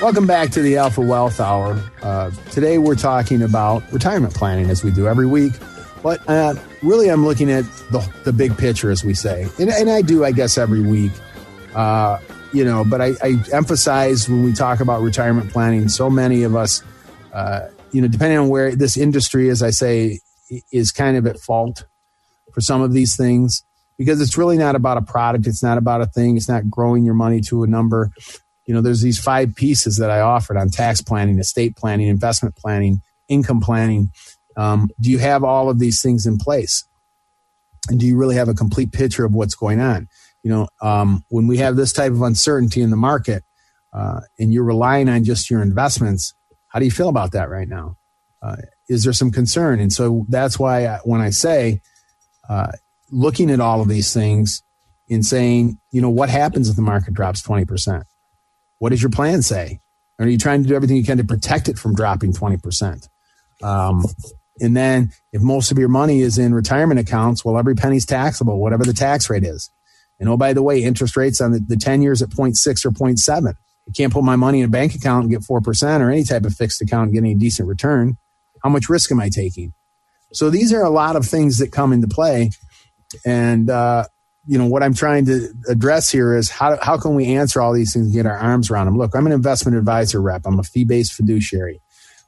[0.00, 1.82] Welcome back to the Alpha Wealth Hour.
[2.02, 5.52] Uh, today we're talking about retirement planning as we do every week.
[6.02, 9.46] But uh, really, I'm looking at the, the big picture, as we say.
[9.60, 11.12] And, and I do, I guess, every week.
[11.74, 12.18] Uh,
[12.52, 16.54] you know, but I, I, emphasize when we talk about retirement planning, so many of
[16.54, 16.82] us
[17.32, 20.20] uh, you know, depending on where this industry, as I say,
[20.72, 21.84] is kind of at fault
[22.52, 23.64] for some of these things
[23.98, 25.46] because it's really not about a product.
[25.46, 26.36] It's not about a thing.
[26.36, 28.10] It's not growing your money to a number.
[28.66, 32.56] You know, there's these five pieces that I offered on tax planning, estate planning, investment
[32.56, 34.12] planning, income planning.
[34.56, 36.84] Um, do you have all of these things in place?
[37.88, 40.08] And do you really have a complete picture of what's going on?
[40.42, 43.44] You know, um, when we have this type of uncertainty in the market
[43.92, 46.34] uh, and you're relying on just your investments,
[46.68, 47.96] how do you feel about that right now?
[48.40, 48.56] Uh,
[48.92, 49.80] is there some concern?
[49.80, 51.80] And so that's why I, when I say
[52.48, 52.72] uh,
[53.10, 54.62] looking at all of these things
[55.10, 58.04] and saying, you know, what happens if the market drops 20%?
[58.78, 59.80] What does your plan say?
[60.18, 63.08] Are you trying to do everything you can to protect it from dropping 20%?
[63.62, 64.04] Um,
[64.60, 68.60] and then if most of your money is in retirement accounts, well, every penny's taxable,
[68.60, 69.70] whatever the tax rate is.
[70.20, 72.90] And oh, by the way, interest rates on the, the 10 years at 0.6 or
[72.90, 73.48] 0.7.
[73.48, 76.44] I can't put my money in a bank account and get 4% or any type
[76.44, 78.16] of fixed account and get any decent return.
[78.62, 79.72] How much risk am I taking?
[80.32, 82.50] So these are a lot of things that come into play.
[83.24, 84.04] And, uh,
[84.46, 87.72] you know, what I'm trying to address here is how, how can we answer all
[87.72, 88.98] these things and get our arms around them?
[88.98, 90.42] Look, I'm an investment advisor rep.
[90.46, 91.80] I'm a fee based fiduciary.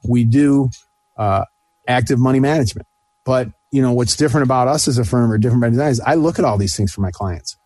[0.07, 0.69] We do
[1.17, 1.45] uh,
[1.87, 2.87] active money management.
[3.25, 5.99] But, you know, what's different about us as a firm or different by design is
[5.99, 7.57] I look at all these things for my clients,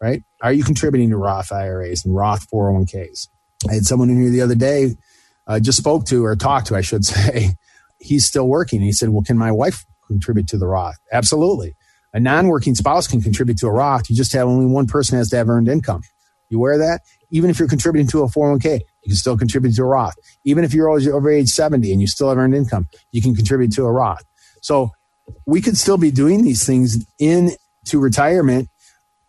[0.00, 0.22] right?
[0.40, 3.28] Are you contributing to Roth IRAs and Roth 401ks?
[3.68, 4.96] I had someone in here the other day,
[5.46, 7.56] uh, just spoke to or talked to, I should say.
[8.02, 8.80] He's still working.
[8.80, 10.98] He said, Well, can my wife contribute to the Roth?
[11.12, 11.74] Absolutely.
[12.12, 14.10] A non working spouse can contribute to a Roth.
[14.10, 16.02] You just have only one person has to have earned income.
[16.50, 17.00] You of that?
[17.30, 20.14] Even if you're contributing to a 401k, you can still contribute to a Roth.
[20.44, 23.72] Even if you're over age 70 and you still have earned income, you can contribute
[23.72, 24.22] to a Roth.
[24.60, 24.90] So
[25.46, 27.56] we could still be doing these things into
[27.94, 28.68] retirement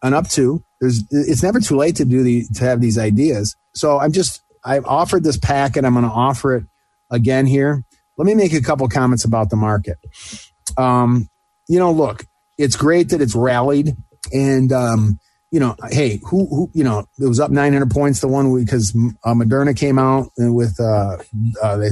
[0.02, 0.62] and up to.
[0.82, 4.42] There's, it's never too late to do the, to have these ideas so I'm just,
[4.64, 5.86] I've offered this packet.
[5.86, 6.64] I'm going to offer it
[7.10, 7.84] again here.
[8.18, 9.98] Let me make a couple comments about the market.
[10.78, 11.30] Um,
[11.68, 12.26] you know, look,
[12.58, 13.96] it's great that it's rallied.
[14.32, 15.20] And, um,
[15.52, 18.96] you know, hey, who, who, you know, it was up 900 points the one because
[19.24, 21.18] uh, Moderna came out with uh,
[21.62, 21.90] uh,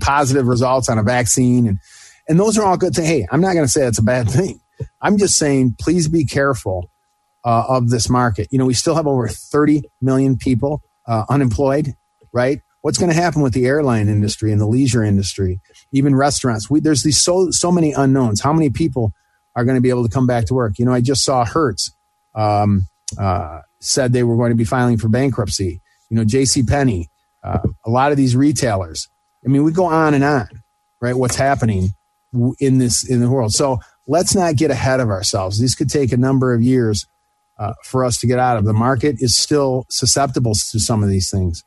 [0.00, 1.66] positive results on a vaccine.
[1.66, 1.78] And,
[2.28, 3.08] and those are all good things.
[3.08, 4.60] Hey, I'm not going to say it's a bad thing.
[5.00, 6.90] I'm just saying, please be careful
[7.44, 8.48] uh, of this market.
[8.50, 11.94] You know, we still have over 30 million people uh, unemployed,
[12.32, 12.60] right?
[12.84, 15.58] What's going to happen with the airline industry and the leisure industry,
[15.90, 16.68] even restaurants?
[16.68, 18.42] We, there's these so so many unknowns.
[18.42, 19.14] How many people
[19.56, 20.78] are going to be able to come back to work?
[20.78, 21.92] You know, I just saw Hertz
[22.34, 22.86] um,
[23.18, 25.80] uh, said they were going to be filing for bankruptcy.
[26.10, 26.62] You know, J.C.
[26.62, 27.08] Penney,
[27.42, 29.08] uh, a lot of these retailers.
[29.46, 30.62] I mean, we go on and on,
[31.00, 31.16] right?
[31.16, 31.94] What's happening
[32.60, 33.54] in this in the world?
[33.54, 35.58] So let's not get ahead of ourselves.
[35.58, 37.06] These could take a number of years
[37.58, 38.66] uh, for us to get out of.
[38.66, 41.64] The market is still susceptible to some of these things,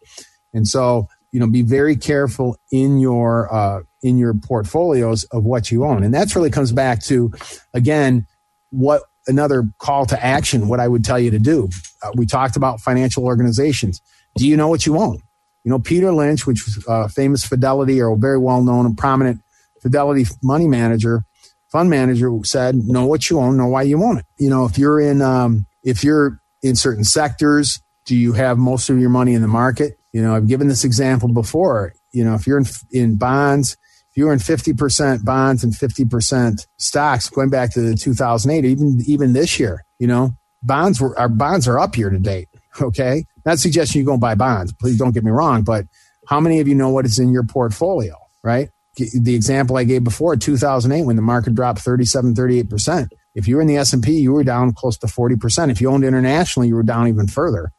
[0.57, 5.71] and so you know, be very careful in your uh, in your portfolios of what
[5.71, 7.31] you own, and that's really comes back to,
[7.73, 8.25] again,
[8.69, 10.67] what another call to action.
[10.67, 11.69] What I would tell you to do.
[12.01, 14.01] Uh, we talked about financial organizations.
[14.35, 15.19] Do you know what you own?
[15.63, 19.41] You know, Peter Lynch, which was a famous Fidelity or very well known and prominent
[19.81, 21.23] Fidelity money manager,
[21.71, 24.77] fund manager, said, "Know what you own, know why you own it." You know, if
[24.77, 29.33] you're in um, if you're in certain sectors, do you have most of your money
[29.33, 29.99] in the market?
[30.17, 31.93] You know, I've given this example before.
[32.11, 33.77] You know, if you're in, in bonds,
[34.09, 39.33] if you're in 50% bonds and 50% stocks, going back to the 2008, even, even
[39.33, 40.31] this year, you know,
[40.63, 42.49] bonds were, our bonds are up year to date.
[42.79, 43.25] Okay.
[43.43, 44.71] Not suggesting you go and buy bonds.
[44.71, 45.85] Please don't get me wrong, but
[46.27, 48.69] how many of you know what is in your portfolio, right?
[48.95, 53.07] The example I gave before, 2008, when the market dropped 37, 38%.
[53.33, 55.71] If you were in the S&P, you were down close to 40%.
[55.71, 57.71] If you owned internationally, you were down even further.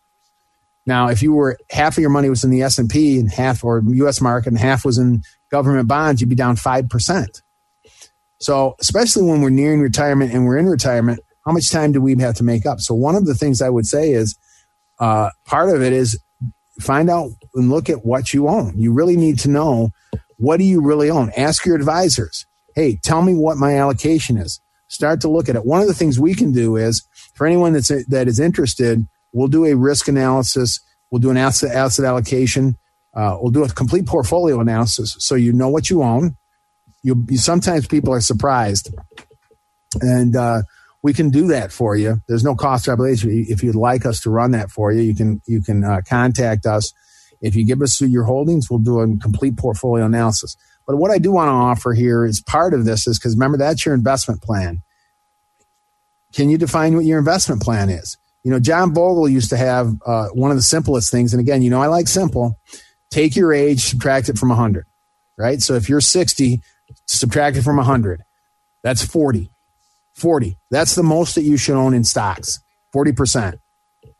[0.89, 3.83] Now, if you were half of your money was in the S&P and half or
[3.85, 7.43] US market and half was in government bonds, you'd be down 5%.
[8.41, 12.17] So, especially when we're nearing retirement and we're in retirement, how much time do we
[12.17, 12.81] have to make up?
[12.81, 14.39] So, one of the things I would say is
[14.99, 16.19] uh, part of it is
[16.81, 18.73] find out and look at what you own.
[18.79, 19.91] You really need to know
[20.39, 21.31] what do you really own.
[21.37, 22.47] Ask your advisors.
[22.75, 25.67] Hey, tell me what my allocation is start to look at it.
[25.67, 29.07] One of the things we can do is for anyone that's that is interested,
[29.39, 30.81] we'll do a risk analysis.
[31.11, 32.77] We'll do an asset asset allocation.
[33.15, 36.37] Uh, we'll do a complete portfolio analysis so you know what you own.
[37.03, 38.93] You, you sometimes people are surprised,
[40.01, 40.63] and uh,
[41.03, 42.21] we can do that for you.
[42.27, 43.31] There's no cost obligation.
[43.49, 46.67] If you'd like us to run that for you, you can you can uh, contact
[46.67, 46.93] us.
[47.41, 50.57] If you give us your holdings, we'll do a complete portfolio analysis.
[50.87, 53.59] But what I do want to offer here is part of this is because remember
[53.59, 54.83] that's your investment plan.
[56.33, 58.19] Can you define what your investment plan is?
[58.45, 61.33] You know, John Bogle used to have uh, one of the simplest things.
[61.33, 62.59] And again, you know, I like simple.
[63.11, 64.87] Take your age, subtract it from 100,
[65.37, 65.61] right?
[65.61, 66.61] So if you're 60,
[67.07, 68.23] subtract it from 100.
[68.83, 69.51] That's 40.
[70.15, 70.57] 40.
[70.71, 72.61] That's the most that you should own in stocks.
[72.95, 73.59] 40%.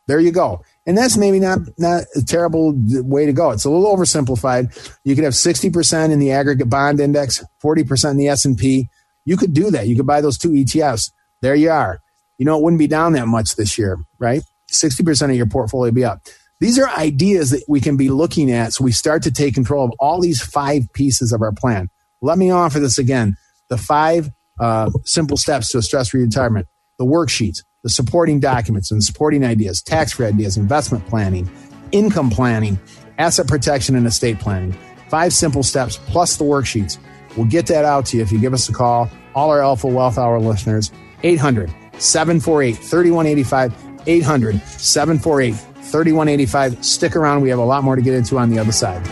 [0.07, 0.63] There you go.
[0.87, 3.51] And that's maybe not, not a terrible way to go.
[3.51, 4.99] It's a little oversimplified.
[5.05, 8.89] You could have 60% in the aggregate bond index, 40% in the S&P.
[9.27, 9.87] You could do that.
[9.87, 11.13] You could buy those two ETFs.
[11.43, 12.01] There you are.
[12.39, 14.43] You know, it wouldn't be down that much this year, right?
[14.71, 16.23] 60% of your portfolio be up.
[16.61, 19.85] These are ideas that we can be looking at so we start to take control
[19.85, 21.89] of all these five pieces of our plan.
[22.21, 23.37] Let me offer this again.
[23.69, 26.67] The five uh, simple steps to a stress-free retirement.
[26.99, 31.51] The worksheets the supporting documents and supporting ideas, tax free ideas, investment planning,
[31.93, 32.79] income planning,
[33.19, 34.77] asset protection, and estate planning.
[35.09, 36.99] Five simple steps plus the worksheets.
[37.37, 39.09] We'll get that out to you if you give us a call.
[39.35, 40.91] All our Alpha Wealth Hour listeners,
[41.23, 43.89] 800 748 3185.
[44.07, 46.85] 800 748 3185.
[46.85, 47.43] Stick around.
[47.43, 49.07] We have a lot more to get into on the other side.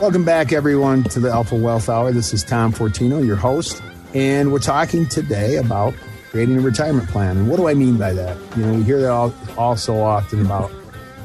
[0.00, 2.10] Welcome back, everyone, to the Alpha Wealth Hour.
[2.10, 3.80] This is Tom Fortino, your host,
[4.12, 5.94] and we're talking today about
[6.30, 7.36] creating a retirement plan.
[7.36, 8.36] And what do I mean by that?
[8.56, 10.70] You know, we hear that all, all so often about,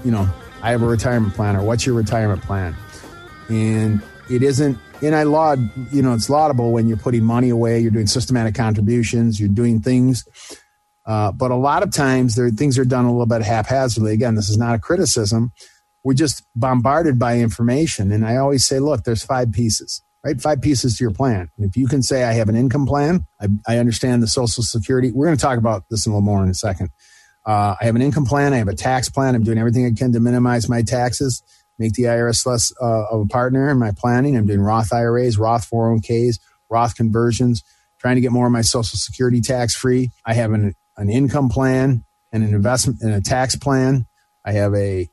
[0.03, 0.27] you know,
[0.61, 2.75] I have a retirement plan or what's your retirement plan?
[3.49, 7.79] And it isn't, and I laud, you know, it's laudable when you're putting money away,
[7.79, 10.27] you're doing systematic contributions, you're doing things.
[11.05, 14.11] Uh, but a lot of times there things are done a little bit haphazardly.
[14.11, 15.51] Again, this is not a criticism
[16.05, 18.11] we're just bombarded by information.
[18.11, 20.41] And I always say, look, there's five pieces, right?
[20.41, 21.51] Five pieces to your plan.
[21.55, 24.63] And if you can say, I have an income plan, I, I understand the Social
[24.63, 25.11] Security.
[25.11, 26.89] We're going to talk about this in a little more in a second.
[27.45, 28.51] Uh, I have an income plan.
[28.51, 29.35] I have a tax plan.
[29.35, 31.43] I'm doing everything I can to minimize my taxes,
[31.77, 34.35] make the IRS less uh, of a partner in my planning.
[34.35, 36.39] I'm doing Roth IRAs, Roth 401ks,
[36.71, 37.63] Roth conversions,
[37.99, 40.09] trying to get more of my Social Security tax free.
[40.25, 44.07] I have an, an income plan and an investment and a tax plan.
[44.43, 45.07] I have a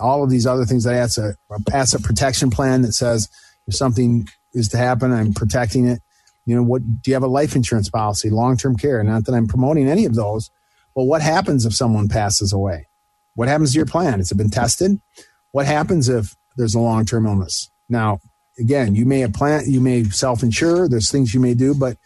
[0.00, 0.86] all of these other things.
[0.86, 3.28] I have a, a asset protection plan that says
[3.66, 6.00] if something is to happen, I'm protecting it.
[6.46, 9.02] You know, what do you have a life insurance policy, long term care?
[9.02, 10.50] Not that I'm promoting any of those,
[10.94, 12.88] but what happens if someone passes away?
[13.34, 14.18] What happens to your plan?
[14.18, 15.00] Has it been tested?
[15.52, 17.70] What happens if there's a long term illness?
[17.88, 18.20] Now,
[18.58, 20.88] again, you may have plan, you may self insure.
[20.88, 21.96] There's things you may do, but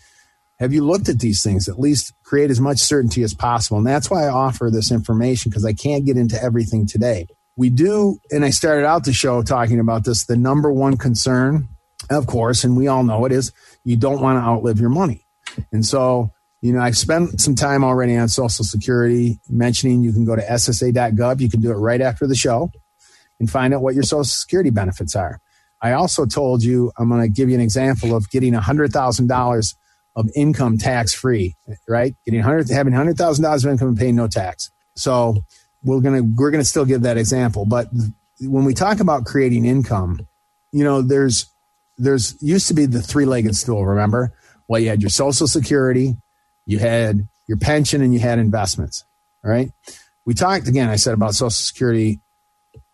[0.59, 1.69] have you looked at these things?
[1.69, 3.79] At least create as much certainty as possible.
[3.79, 7.27] And that's why I offer this information because I can't get into everything today.
[7.59, 10.27] We do, and I started out the show talking about this.
[10.27, 11.67] The number one concern,
[12.09, 15.27] of course, and we all know it is you don't want to outlive your money.
[15.73, 20.25] And so, you know, I've spent some time already on Social Security mentioning you can
[20.25, 21.41] go to SSA.gov.
[21.41, 22.71] You can do it right after the show
[23.41, 25.41] and find out what your Social Security benefits are.
[25.83, 29.75] I also told you I'm going to give you an example of getting $100,000
[30.15, 31.57] of income tax free,
[31.89, 32.15] right?
[32.25, 34.71] Getting 100 having $100,000 of income and paying no tax.
[34.97, 35.45] So
[35.83, 37.89] we're to we're to still give that example, but
[38.41, 40.27] when we talk about creating income,
[40.73, 41.47] you know, there's
[41.97, 44.33] there's used to be the three-legged stool, remember?
[44.69, 46.17] Well, you had your social security,
[46.67, 49.05] you had your pension and you had investments,
[49.45, 49.71] all right?
[50.25, 52.21] We talked again, I said about social security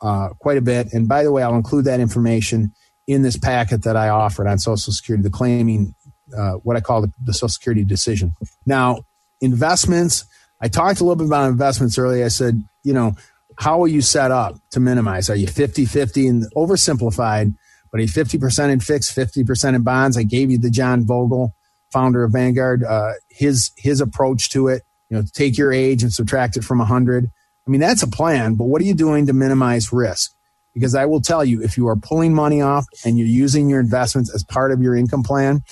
[0.01, 0.92] uh, quite a bit.
[0.92, 2.73] And by the way, I'll include that information
[3.07, 5.94] in this packet that I offered on Social Security, the claiming
[6.37, 8.33] uh, what I call the, the, Social Security decision.
[8.66, 9.05] Now,
[9.40, 10.25] investments,
[10.61, 12.25] I talked a little bit about investments earlier.
[12.25, 13.17] I said, you know,
[13.57, 15.31] how are you set up to minimize?
[15.31, 17.55] Are you 50 50 and oversimplified,
[17.90, 20.17] but you 50% in fixed, 50% in bonds?
[20.17, 21.55] I gave you the John Bogle,
[21.93, 24.83] founder of Vanguard, uh, his, his approach to it.
[25.11, 27.31] You know, take your age and subtract it from 100.
[27.67, 30.35] I mean, that's a plan, but what are you doing to minimize risk?
[30.73, 33.81] Because I will tell you, if you are pulling money off and you're using your
[33.81, 35.62] investments as part of your income plan,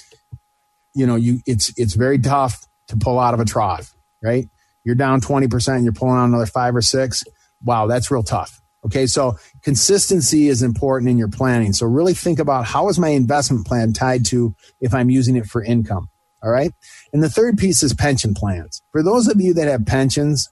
[0.95, 4.49] you know, you it's it's very tough to pull out of a trough, right?
[4.85, 7.25] You're down 20%, and you're pulling out another five or six.
[7.65, 8.61] Wow, that's real tough.
[8.85, 11.73] Okay, so consistency is important in your planning.
[11.73, 15.47] So really think about how is my investment plan tied to if I'm using it
[15.47, 16.09] for income.
[16.43, 16.73] All right.
[17.13, 18.83] And the third piece is pension plans.
[18.91, 20.51] For those of you that have pensions,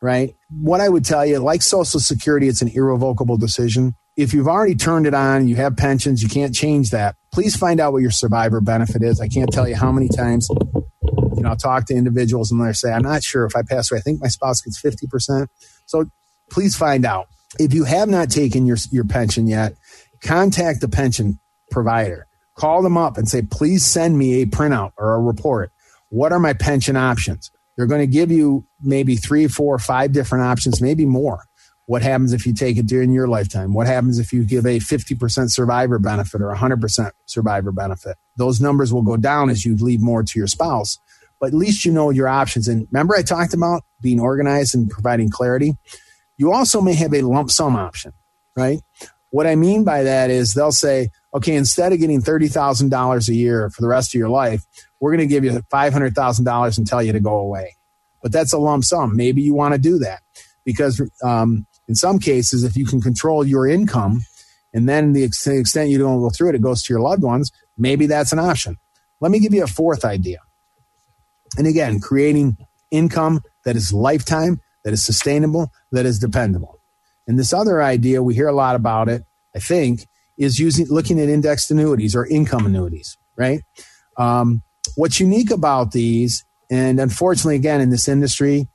[0.00, 0.34] right?
[0.48, 3.94] What I would tell you, like Social Security, it's an irrevocable decision.
[4.16, 7.16] If you've already turned it on, you have pensions, you can't change that.
[7.32, 9.20] Please find out what your survivor benefit is.
[9.20, 10.48] I can't tell you how many times,
[11.36, 13.98] you know, talk to individuals and they say, I'm not sure if I pass away.
[13.98, 15.46] I think my spouse gets 50%.
[15.84, 16.06] So
[16.50, 17.26] please find out.
[17.58, 19.74] If you have not taken your, your pension yet,
[20.22, 21.38] contact the pension
[21.70, 22.26] provider.
[22.54, 25.70] Call them up and say, please send me a printout or a report.
[26.08, 27.50] What are my pension options?
[27.76, 31.44] They're going to give you maybe three, four, five different options, maybe more.
[31.84, 33.72] What happens if you take it during your lifetime?
[33.72, 38.16] What happens if you give a 50% survivor benefit or 100% survivor benefit?
[38.36, 40.98] Those numbers will go down as you leave more to your spouse,
[41.40, 42.68] but at least you know your options.
[42.68, 45.74] And remember, I talked about being organized and providing clarity.
[46.36, 48.12] You also may have a lump sum option,
[48.56, 48.80] right?
[49.30, 53.70] What I mean by that is they'll say, okay, instead of getting $30,000 a year
[53.70, 54.62] for the rest of your life,
[55.00, 57.76] we're going to give you $500,000 and tell you to go away.
[58.22, 59.16] But that's a lump sum.
[59.16, 60.22] Maybe you want to do that
[60.64, 64.22] because um, in some cases, if you can control your income
[64.72, 67.52] and then the extent you don't go through it, it goes to your loved ones,
[67.76, 68.76] maybe that's an option.
[69.20, 70.38] Let me give you a fourth idea.
[71.56, 72.56] And again, creating
[72.90, 76.80] income that is lifetime, that is sustainable, that is dependable.
[77.26, 80.06] And this other idea, we hear a lot about it, I think,
[80.38, 83.62] is using looking at indexed annuities or income annuities, right?
[84.16, 84.62] Um,
[84.94, 88.68] what's unique about these, and unfortunately, again, in this industry,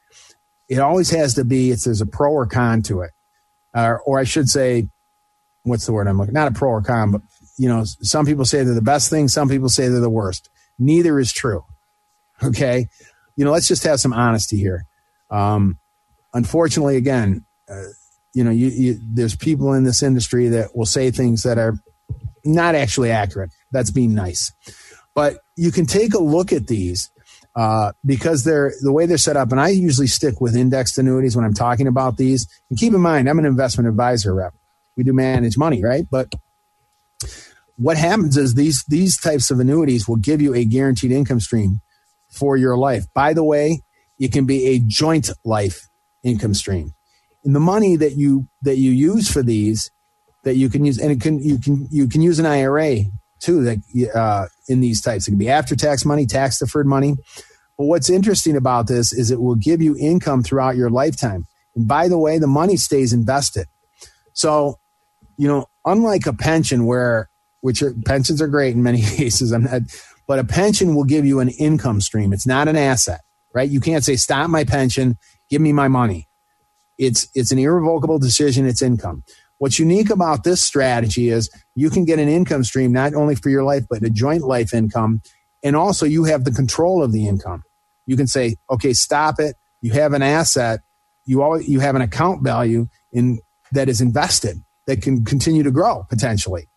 [0.70, 3.12] it always has to be it's there's a pro or con to it,
[3.74, 4.88] uh, or I should say,
[5.64, 6.34] what's the word I'm looking?
[6.34, 7.22] Not a pro or con, but
[7.58, 10.50] you know, some people say they're the best thing, some people say they're the worst.
[10.80, 11.64] Neither is true.
[12.44, 12.88] Okay,
[13.36, 14.86] you know, let's just have some honesty here.
[15.30, 15.80] Um,
[16.34, 17.84] unfortunately, again, uh,
[18.34, 21.76] you know, you, you, there's people in this industry that will say things that are
[22.44, 23.52] not actually accurate.
[23.72, 24.52] That's being nice.
[25.14, 27.10] But you can take a look at these
[27.56, 29.52] uh, because they're the way they're set up.
[29.52, 32.48] And I usually stick with indexed annuities when I'm talking about these.
[32.70, 34.54] And keep in mind, I'm an investment advisor rep.
[34.96, 36.06] We do manage money, right?
[36.10, 36.34] But
[37.76, 41.82] what happens is these these types of annuities will give you a guaranteed income stream
[42.32, 43.06] for your life.
[43.14, 43.82] By the way,
[44.20, 45.88] it can be a joint life
[46.24, 46.94] income stream.
[47.44, 49.92] And the money that you that you use for these
[50.44, 52.98] that you can use and it can you can you can use an IRA
[53.40, 55.28] too that uh, in these types.
[55.28, 57.16] It can be after tax money, tax deferred money.
[57.78, 61.46] But what's interesting about this is it will give you income throughout your lifetime.
[61.76, 63.68] And by the way, the money stays invested.
[64.34, 64.78] So,
[65.38, 67.30] you know, unlike a pension where,
[67.62, 69.82] which are, pensions are great in many cases, I'm not,
[70.32, 72.32] But a pension will give you an income stream.
[72.32, 73.20] It's not an asset,
[73.54, 73.70] right?
[73.70, 75.18] You can't say, stop my pension,
[75.50, 76.30] give me my money.
[76.98, 78.66] It's, it's an irrevocable decision.
[78.66, 79.26] It's income.
[79.58, 83.50] What's unique about this strategy is you can get an income stream, not only for
[83.50, 85.22] your life, but a joint life income.
[85.64, 87.64] And also you have the control of the income.
[88.06, 89.58] You can say, okay, stop it.
[89.82, 90.80] You have an asset.
[91.26, 93.42] You always, you have an account value in
[93.74, 96.70] that is invested that can continue to grow potentially.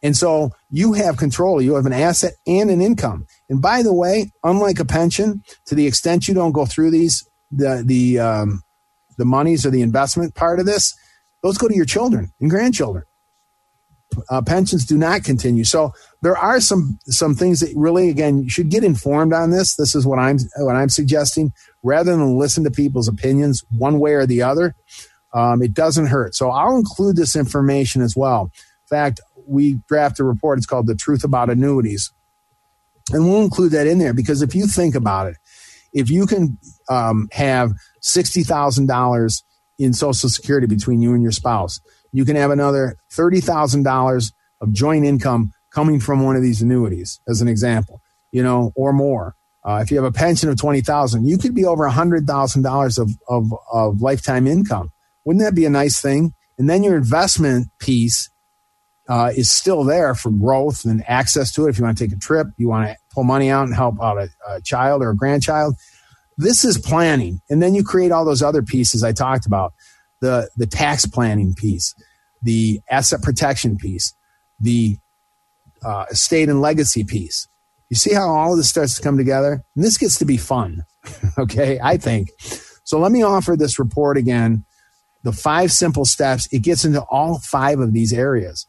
[0.00, 1.62] And so you have control.
[1.62, 3.26] You have an asset and an income.
[3.48, 7.24] And by the way, unlike a pension, to the extent you don't go through these,
[7.52, 8.64] the, the, um,
[9.16, 10.92] the monies or the investment part of this,
[11.44, 13.04] those go to your children and grandchildren.
[14.28, 15.62] Uh, pensions do not continue.
[15.62, 19.74] So there are some some things that really, again, you should get informed on this.
[19.76, 21.52] This is what I'm what I'm suggesting.
[21.82, 24.76] Rather than listen to people's opinions one way or the other,
[25.32, 26.36] um, it doesn't hurt.
[26.36, 28.52] So I'll include this information as well.
[28.84, 30.58] In fact, we draft a report.
[30.58, 32.12] It's called "The Truth About Annuities,"
[33.12, 35.36] and we'll include that in there because if you think about it,
[35.92, 39.44] if you can um, have sixty thousand dollars
[39.78, 41.80] in Social Security between you and your spouse,
[42.12, 46.62] you can have another thirty thousand dollars of joint income coming from one of these
[46.62, 48.00] annuities, as an example,
[48.32, 49.34] you know, or more.
[49.66, 52.26] Uh, if you have a pension of twenty thousand, you could be over a hundred
[52.26, 54.90] thousand dollars of of of lifetime income
[55.24, 56.34] wouldn't that be a nice thing?
[56.58, 58.30] And then your investment piece
[59.08, 61.70] uh, is still there for growth and access to it.
[61.70, 64.00] If you want to take a trip, you want to pull money out and help
[64.00, 65.74] out a, a child or a grandchild.
[66.36, 67.40] This is planning.
[67.48, 69.72] And then you create all those other pieces I talked about
[70.20, 71.94] the, the tax planning piece,
[72.42, 74.14] the asset protection piece,
[74.58, 74.98] the
[75.84, 77.46] uh, estate and legacy piece.
[77.90, 79.62] You see how all of this starts to come together?
[79.76, 80.84] And this gets to be fun.
[81.38, 82.30] okay, I think.
[82.84, 84.64] So let me offer this report again
[85.24, 88.66] the five simple steps, it gets into all five of these areas.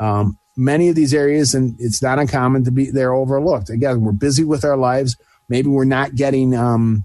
[0.00, 3.70] Um, many of these areas, and it's not uncommon to be they're overlooked.
[3.70, 5.16] Again, we're busy with our lives.
[5.48, 7.04] Maybe we're not getting um,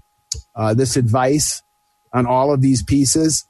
[0.54, 1.62] uh, this advice
[2.12, 3.46] on all of these pieces.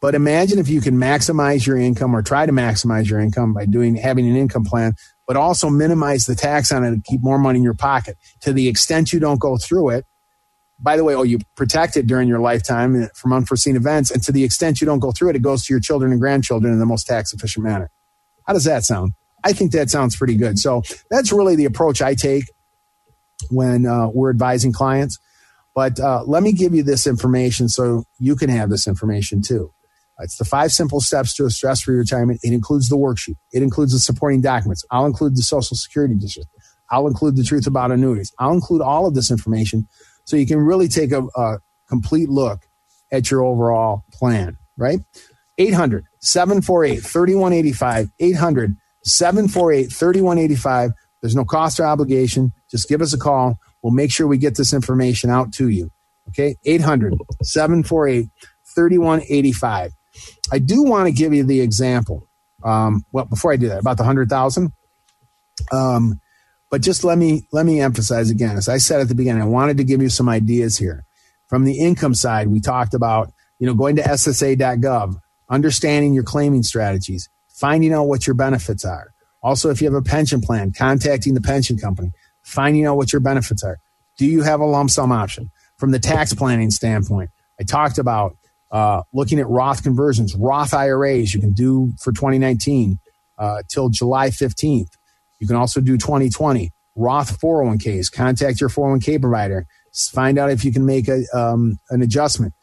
[0.00, 3.66] But imagine if you can maximize your income or try to maximize your income by
[3.66, 4.94] doing having an income plan,
[5.28, 8.18] but also minimize the tax on it and keep more money in your pocket.
[8.40, 10.04] To the extent you don't go through it,
[10.80, 14.10] by the way, oh, you protect it during your lifetime from unforeseen events.
[14.10, 16.20] And to the extent you don't go through it, it goes to your children and
[16.20, 17.88] grandchildren in the most tax efficient manner.
[18.46, 19.12] How does that sound?
[19.44, 20.58] I think that sounds pretty good.
[20.58, 22.44] So that's really the approach I take
[23.50, 25.18] when uh, we're advising clients.
[25.74, 29.72] But uh, let me give you this information so you can have this information too.
[30.18, 32.40] It's the five simple steps to a stress free retirement.
[32.42, 34.84] It includes the worksheet, it includes the supporting documents.
[34.90, 36.48] I'll include the Social Security district.
[36.90, 38.32] I'll include the truth about annuities.
[38.38, 39.88] I'll include all of this information
[40.24, 42.68] so you can really take a, a complete look
[43.10, 45.00] at your overall plan, right?
[45.62, 48.10] 800 748 3185.
[48.18, 50.90] 800 748 3185.
[51.20, 52.52] There's no cost or obligation.
[52.70, 53.58] Just give us a call.
[53.82, 55.90] We'll make sure we get this information out to you.
[56.28, 56.56] Okay.
[56.64, 58.28] 800 748
[58.74, 59.92] 3185.
[60.52, 62.28] I do want to give you the example.
[62.64, 64.72] Um, well, before I do that, about the 100,000.
[65.70, 66.20] Um,
[66.70, 69.46] but just let me let me emphasize again, as I said at the beginning, I
[69.46, 71.04] wanted to give you some ideas here.
[71.48, 75.20] From the income side, we talked about you know going to SSA.gov,
[75.52, 79.12] understanding your claiming strategies, finding out what your benefits are.
[79.42, 82.10] Also, if you have a pension plan, contacting the pension company,
[82.42, 83.78] finding out what your benefits are.
[84.16, 85.50] Do you have a lump sum option?
[85.76, 87.30] From the tax planning standpoint,
[87.60, 88.36] I talked about
[88.70, 92.98] uh, looking at Roth conversions, Roth IRAs you can do for 2019
[93.36, 94.90] uh, till July 15th.
[95.38, 98.12] You can also do 2020 Roth 401ks.
[98.12, 99.66] Contact your 401k provider.
[99.92, 102.54] Find out if you can make a, um, an adjustment.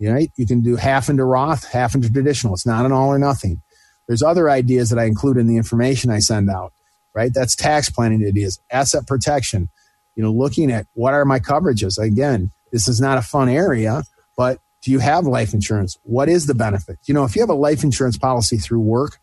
[0.00, 0.30] Right?
[0.36, 2.54] You can do half into Roth, half into traditional.
[2.54, 3.62] It's not an all or nothing.
[4.06, 6.72] There's other ideas that I include in the information I send out.
[7.14, 7.32] Right?
[7.32, 9.70] That's tax planning ideas, asset protection.
[10.14, 11.98] You know, looking at what are my coverages.
[11.98, 14.04] Again, this is not a fun area,
[14.36, 15.98] but do you have life insurance?
[16.02, 16.98] What is the benefit?
[17.04, 19.18] You know, if you have a life insurance policy through work,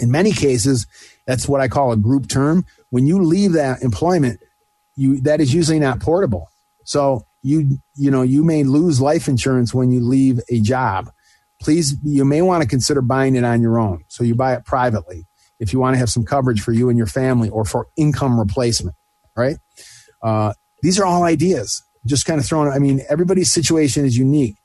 [0.00, 0.86] in many cases,
[1.26, 2.64] that's what I call a group term.
[2.90, 4.40] When you leave that employment,
[4.94, 6.50] you that is usually not portable.
[6.84, 11.08] So you you know you may lose life insurance when you leave a job.
[11.62, 14.04] Please, you may want to consider buying it on your own.
[14.08, 15.26] So you buy it privately
[15.58, 18.38] if you want to have some coverage for you and your family or for income
[18.38, 18.96] replacement.
[19.36, 19.56] Right?
[20.22, 21.82] Uh, these are all ideas.
[22.04, 22.70] Just kind of throwing.
[22.70, 24.56] I mean, everybody's situation is unique,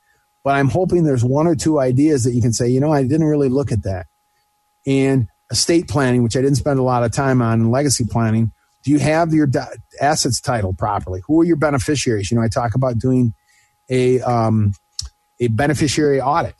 [0.44, 3.02] but I'm hoping there's one or two ideas that you can say, you know, I
[3.02, 4.06] didn't really look at that.
[4.86, 8.52] And estate planning, which I didn't spend a lot of time on, and legacy planning,
[8.82, 9.48] do you have your
[10.00, 11.22] assets titled properly?
[11.26, 12.30] Who are your beneficiaries?
[12.30, 13.34] You know, I talk about doing
[13.88, 14.72] a um,
[15.40, 16.54] a beneficiary audit,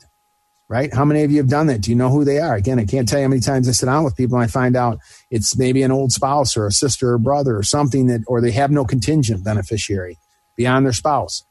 [0.67, 0.93] right?
[0.93, 1.81] How many of you have done that?
[1.81, 2.55] Do you know who they are?
[2.55, 4.47] Again, I can't tell you how many times I sit down with people and I
[4.47, 4.99] find out
[5.29, 8.51] it's maybe an old spouse or a sister or brother or something that, or they
[8.51, 10.17] have no contingent beneficiary
[10.55, 11.43] beyond their spouse.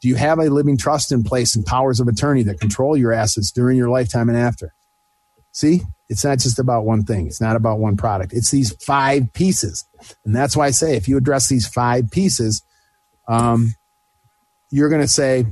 [0.00, 3.12] Do you have a living trust in place and powers of attorney that control your
[3.12, 4.72] assets during your lifetime and after?
[5.50, 7.26] See, it's not just about one thing.
[7.26, 8.32] It's not about one product.
[8.32, 9.84] It's these five pieces.
[10.24, 12.62] And that's why I say if you address these five pieces,
[13.28, 13.74] um,
[14.70, 15.44] you're going to say,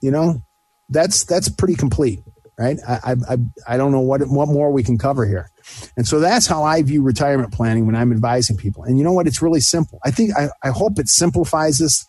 [0.00, 0.42] you know,
[0.88, 2.20] that's, that's pretty complete,
[2.58, 2.78] right?
[2.86, 3.36] I, I,
[3.66, 5.50] I don't know what, what more we can cover here.
[5.96, 8.84] And so that's how I view retirement planning when I'm advising people.
[8.84, 9.26] And you know what?
[9.26, 9.98] It's really simple.
[10.04, 12.06] I think, I, I hope it simplifies this.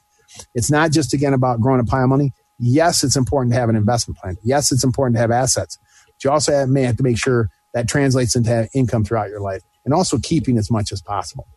[0.56, 2.34] It's not just again about growing a pile of money.
[2.60, 4.36] Yes, it's important to have an investment plan.
[4.44, 5.78] Yes, it's important to have assets.
[6.08, 9.62] But you also may have to make sure that translates into income throughout your life
[9.86, 11.48] and also keeping as much as possible.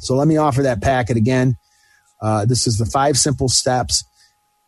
[0.00, 1.56] So let me offer that packet again.
[2.20, 4.04] Uh, this is the five simple steps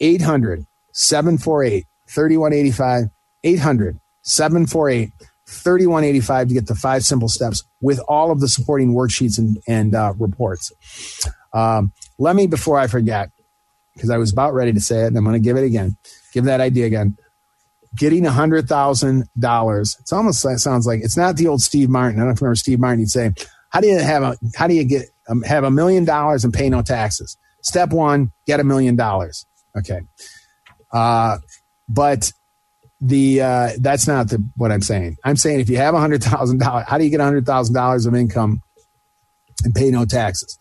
[0.01, 3.11] 800 748 3185.
[3.45, 5.13] 800 748
[5.47, 9.95] 3185 to get the five simple steps with all of the supporting worksheets and, and
[9.95, 10.73] uh, reports.
[11.53, 13.31] Um, let me, before I forget,
[13.95, 15.97] because I was about ready to say it, and I'm going to give it again,
[16.33, 17.17] give that idea again
[17.97, 19.97] getting a hundred thousand dollars.
[20.01, 22.19] It's almost sounds like it's not the old Steve Martin.
[22.19, 23.01] I don't know if you remember Steve Martin.
[23.01, 23.33] He'd say,
[23.71, 26.53] "How do you have a How do you get um, have a million dollars and
[26.53, 29.47] pay no taxes?" Step one: get a million dollars.
[29.77, 30.01] Okay,
[30.93, 31.39] uh,
[31.89, 32.33] but
[33.01, 35.17] the uh, that's not the what I'm saying.
[35.25, 37.47] I'm saying if you have a hundred thousand dollars, how do you get a hundred
[37.47, 38.63] thousand dollars of income
[39.65, 40.59] and pay no taxes?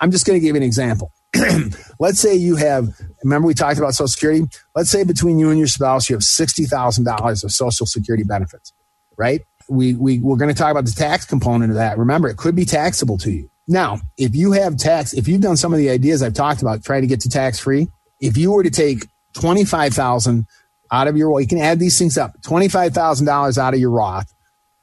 [0.00, 1.10] I'm just going to give you an example.
[1.98, 2.88] let's say you have,
[3.26, 4.44] remember we talked about Social Security?
[4.74, 8.72] Let's say between you and your spouse, you have $60,000 of Social Security benefits,
[9.16, 9.42] right?
[9.68, 11.98] We, we, we're going to talk about the tax component of that.
[11.98, 13.50] Remember, it could be taxable to you.
[13.66, 16.84] Now, if you have tax, if you've done some of the ideas I've talked about
[16.84, 17.88] trying to get to tax free,
[18.20, 20.46] if you were to take 25,000
[20.92, 24.32] out of your, well, you can add these things up, $25,000 out of your Roth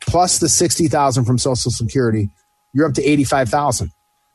[0.01, 2.29] plus the 60,000 from Social Security,
[2.73, 3.91] you're up to 85,000.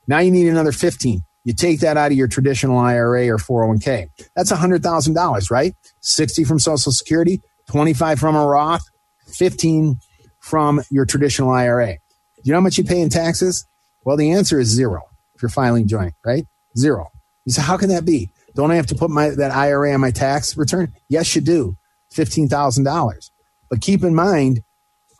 [0.06, 1.22] Now you need another 15.
[1.48, 4.10] You take that out of your traditional IRA or 401k.
[4.36, 5.74] That's $100,000, right?
[6.02, 7.40] 60 from Social Security,
[7.70, 8.82] 25 from a Roth,
[9.28, 9.98] 15
[10.40, 11.86] from your traditional IRA.
[11.86, 13.66] Do you know how much you pay in taxes?
[14.04, 15.00] Well, the answer is zero
[15.34, 16.44] if you're filing joint, right?
[16.76, 17.06] Zero.
[17.46, 18.30] You say, how can that be?
[18.54, 20.92] Don't I have to put my that IRA on my tax return?
[21.08, 21.78] Yes, you do.
[22.12, 23.30] $15,000.
[23.70, 24.60] But keep in mind,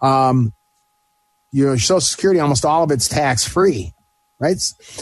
[0.03, 0.53] um,
[1.53, 3.95] your Social Security, almost all of it's tax free,
[4.39, 4.59] right?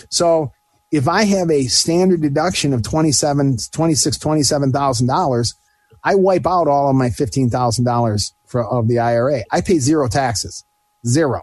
[0.09, 0.53] So
[0.97, 5.55] if I have a standard deduction of 27, 26, $27,000,
[6.03, 9.43] I wipe out all of my $15,000 of the IRA.
[9.51, 10.65] I pay zero taxes,
[11.07, 11.43] zero,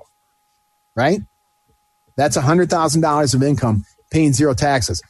[0.95, 1.19] right?
[2.15, 5.03] That's $100,000 of income paying zero taxes.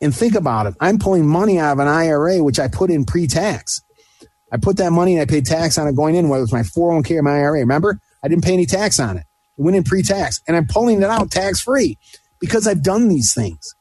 [0.00, 0.74] And think about it.
[0.80, 3.80] I'm pulling money out of an IRA, which I put in pre tax.
[4.52, 6.52] I put that money and I paid tax on it going in, whether it was
[6.52, 7.58] my 401k or my IRA.
[7.60, 9.24] Remember, I didn't pay any tax on it.
[9.58, 11.98] It went in pre tax and I'm pulling it out tax free
[12.44, 13.74] because I've done these things.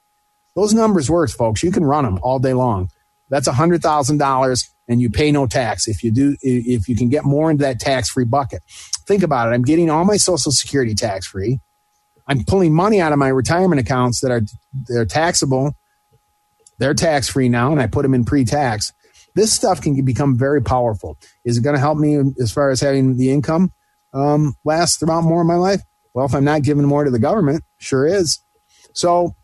[0.56, 1.64] Those numbers work, folks.
[1.64, 2.90] You can run them all day long.
[3.30, 6.96] That's a hundred thousand dollars and you pay no tax if you do if you
[6.96, 8.62] can get more into that tax free bucket.
[9.08, 9.56] Think about it.
[9.56, 11.60] I'm getting all my social security tax free.
[12.28, 14.42] I'm pulling money out of my retirement accounts that are
[14.88, 15.76] they're taxable.
[16.80, 18.94] They're tax free now, and I put them in pre tax.
[19.36, 21.18] This stuff can become very powerful.
[21.44, 23.72] Is it going to help me as far as having the income
[24.14, 25.82] um, last throughout more of my life?
[26.14, 28.40] Well, if I'm not giving more to the government, sure is.
[28.94, 29.36] So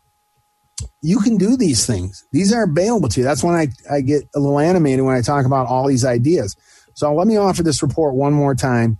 [1.02, 2.24] you can do these things.
[2.32, 3.24] These are available to you.
[3.24, 6.56] That's when I, I get a little animated when I talk about all these ideas.
[6.94, 8.98] So let me offer this report one more time.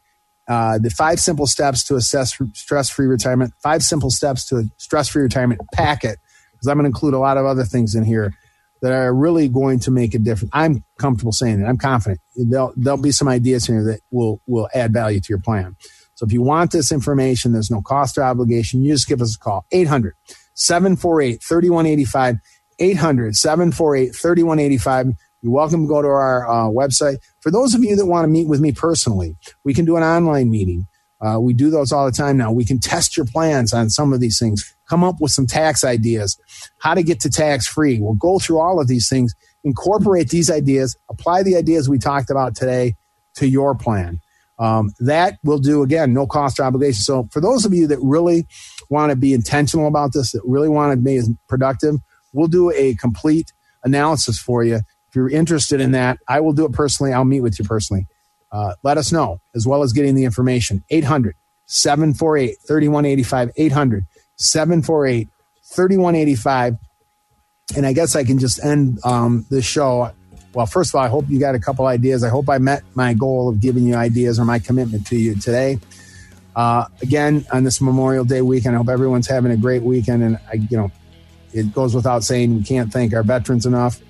[0.48, 4.62] Uh, the five simple steps to assess stress free retirement, five simple steps to a
[4.78, 6.18] stress free retirement packet,
[6.52, 8.34] because I'm going to include a lot of other things in here
[8.82, 10.50] that are really going to make a difference.
[10.52, 11.66] I'm comfortable saying it.
[11.66, 12.20] I'm confident.
[12.34, 15.76] There'll, there'll be some ideas here that will, will add value to your plan.
[16.14, 18.82] So if you want this information, there's no cost or obligation.
[18.82, 19.66] You just give us a call.
[19.70, 20.14] 800
[20.60, 22.36] 748 3185.
[22.80, 25.14] 800 748 3185.
[25.42, 27.16] You're welcome to go to our uh, website.
[27.40, 30.02] For those of you that want to meet with me personally, we can do an
[30.02, 30.86] online meeting.
[31.20, 32.50] Uh, we do those all the time now.
[32.50, 35.84] We can test your plans on some of these things, come up with some tax
[35.84, 36.38] ideas,
[36.78, 38.00] how to get to tax free.
[38.00, 42.30] We'll go through all of these things, incorporate these ideas, apply the ideas we talked
[42.30, 42.96] about today
[43.34, 44.20] to your plan.
[44.60, 47.00] Um, that will do again, no cost or obligation.
[47.00, 48.46] So for those of you that really
[48.90, 51.96] want to be intentional about this, that really want to be productive,
[52.34, 54.76] we'll do a complete analysis for you.
[54.76, 57.12] If you're interested in that, I will do it personally.
[57.12, 58.06] I'll meet with you personally.
[58.52, 60.84] Uh, let us know as well as getting the information.
[60.90, 61.34] 800
[61.66, 63.50] 748 3185.
[63.56, 64.06] 800
[64.36, 65.28] 748
[65.64, 66.76] 3185.
[67.76, 70.12] And I guess I can just end um, this show
[70.52, 72.24] well, first of all, I hope you got a couple ideas.
[72.24, 75.34] I hope I met my goal of giving you ideas or my commitment to you
[75.36, 75.78] today.
[76.56, 80.22] Uh, again, on this Memorial Day weekend, I hope everyone's having a great weekend.
[80.22, 80.90] And I, you know,
[81.52, 84.00] it goes without saying we can't thank our veterans enough.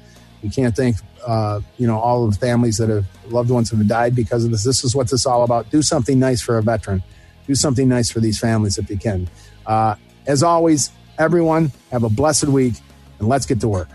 [0.42, 3.86] We can't thank uh, you know all of the families that have loved ones have
[3.86, 4.64] died because of this.
[4.64, 5.70] This is what this is all about.
[5.70, 7.02] Do something nice for a veteran.
[7.46, 9.28] Do something nice for these families if you can.
[9.66, 12.74] Uh, as always, everyone have a blessed week,
[13.18, 13.88] and let's get to work.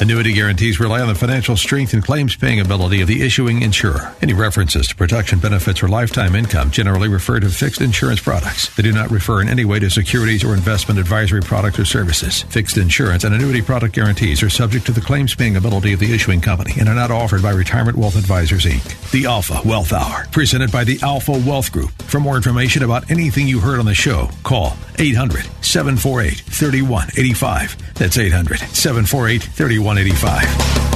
[0.00, 4.12] Annuity guarantees rely on the financial strength and claims paying ability of the issuing insurer.
[4.20, 8.74] Any references to protection benefits or lifetime income generally refer to fixed insurance products.
[8.74, 12.42] They do not refer in any way to securities or investment advisory products or services.
[12.42, 16.12] Fixed insurance and annuity product guarantees are subject to the claims paying ability of the
[16.12, 19.10] issuing company and are not offered by Retirement Wealth Advisors Inc.
[19.12, 21.92] The Alpha Wealth Hour, presented by the Alpha Wealth Group.
[22.02, 27.94] For more information about anything you heard on the show, call 800 748 3185.
[27.94, 29.83] That's 800 748 3185.
[29.84, 30.93] 185.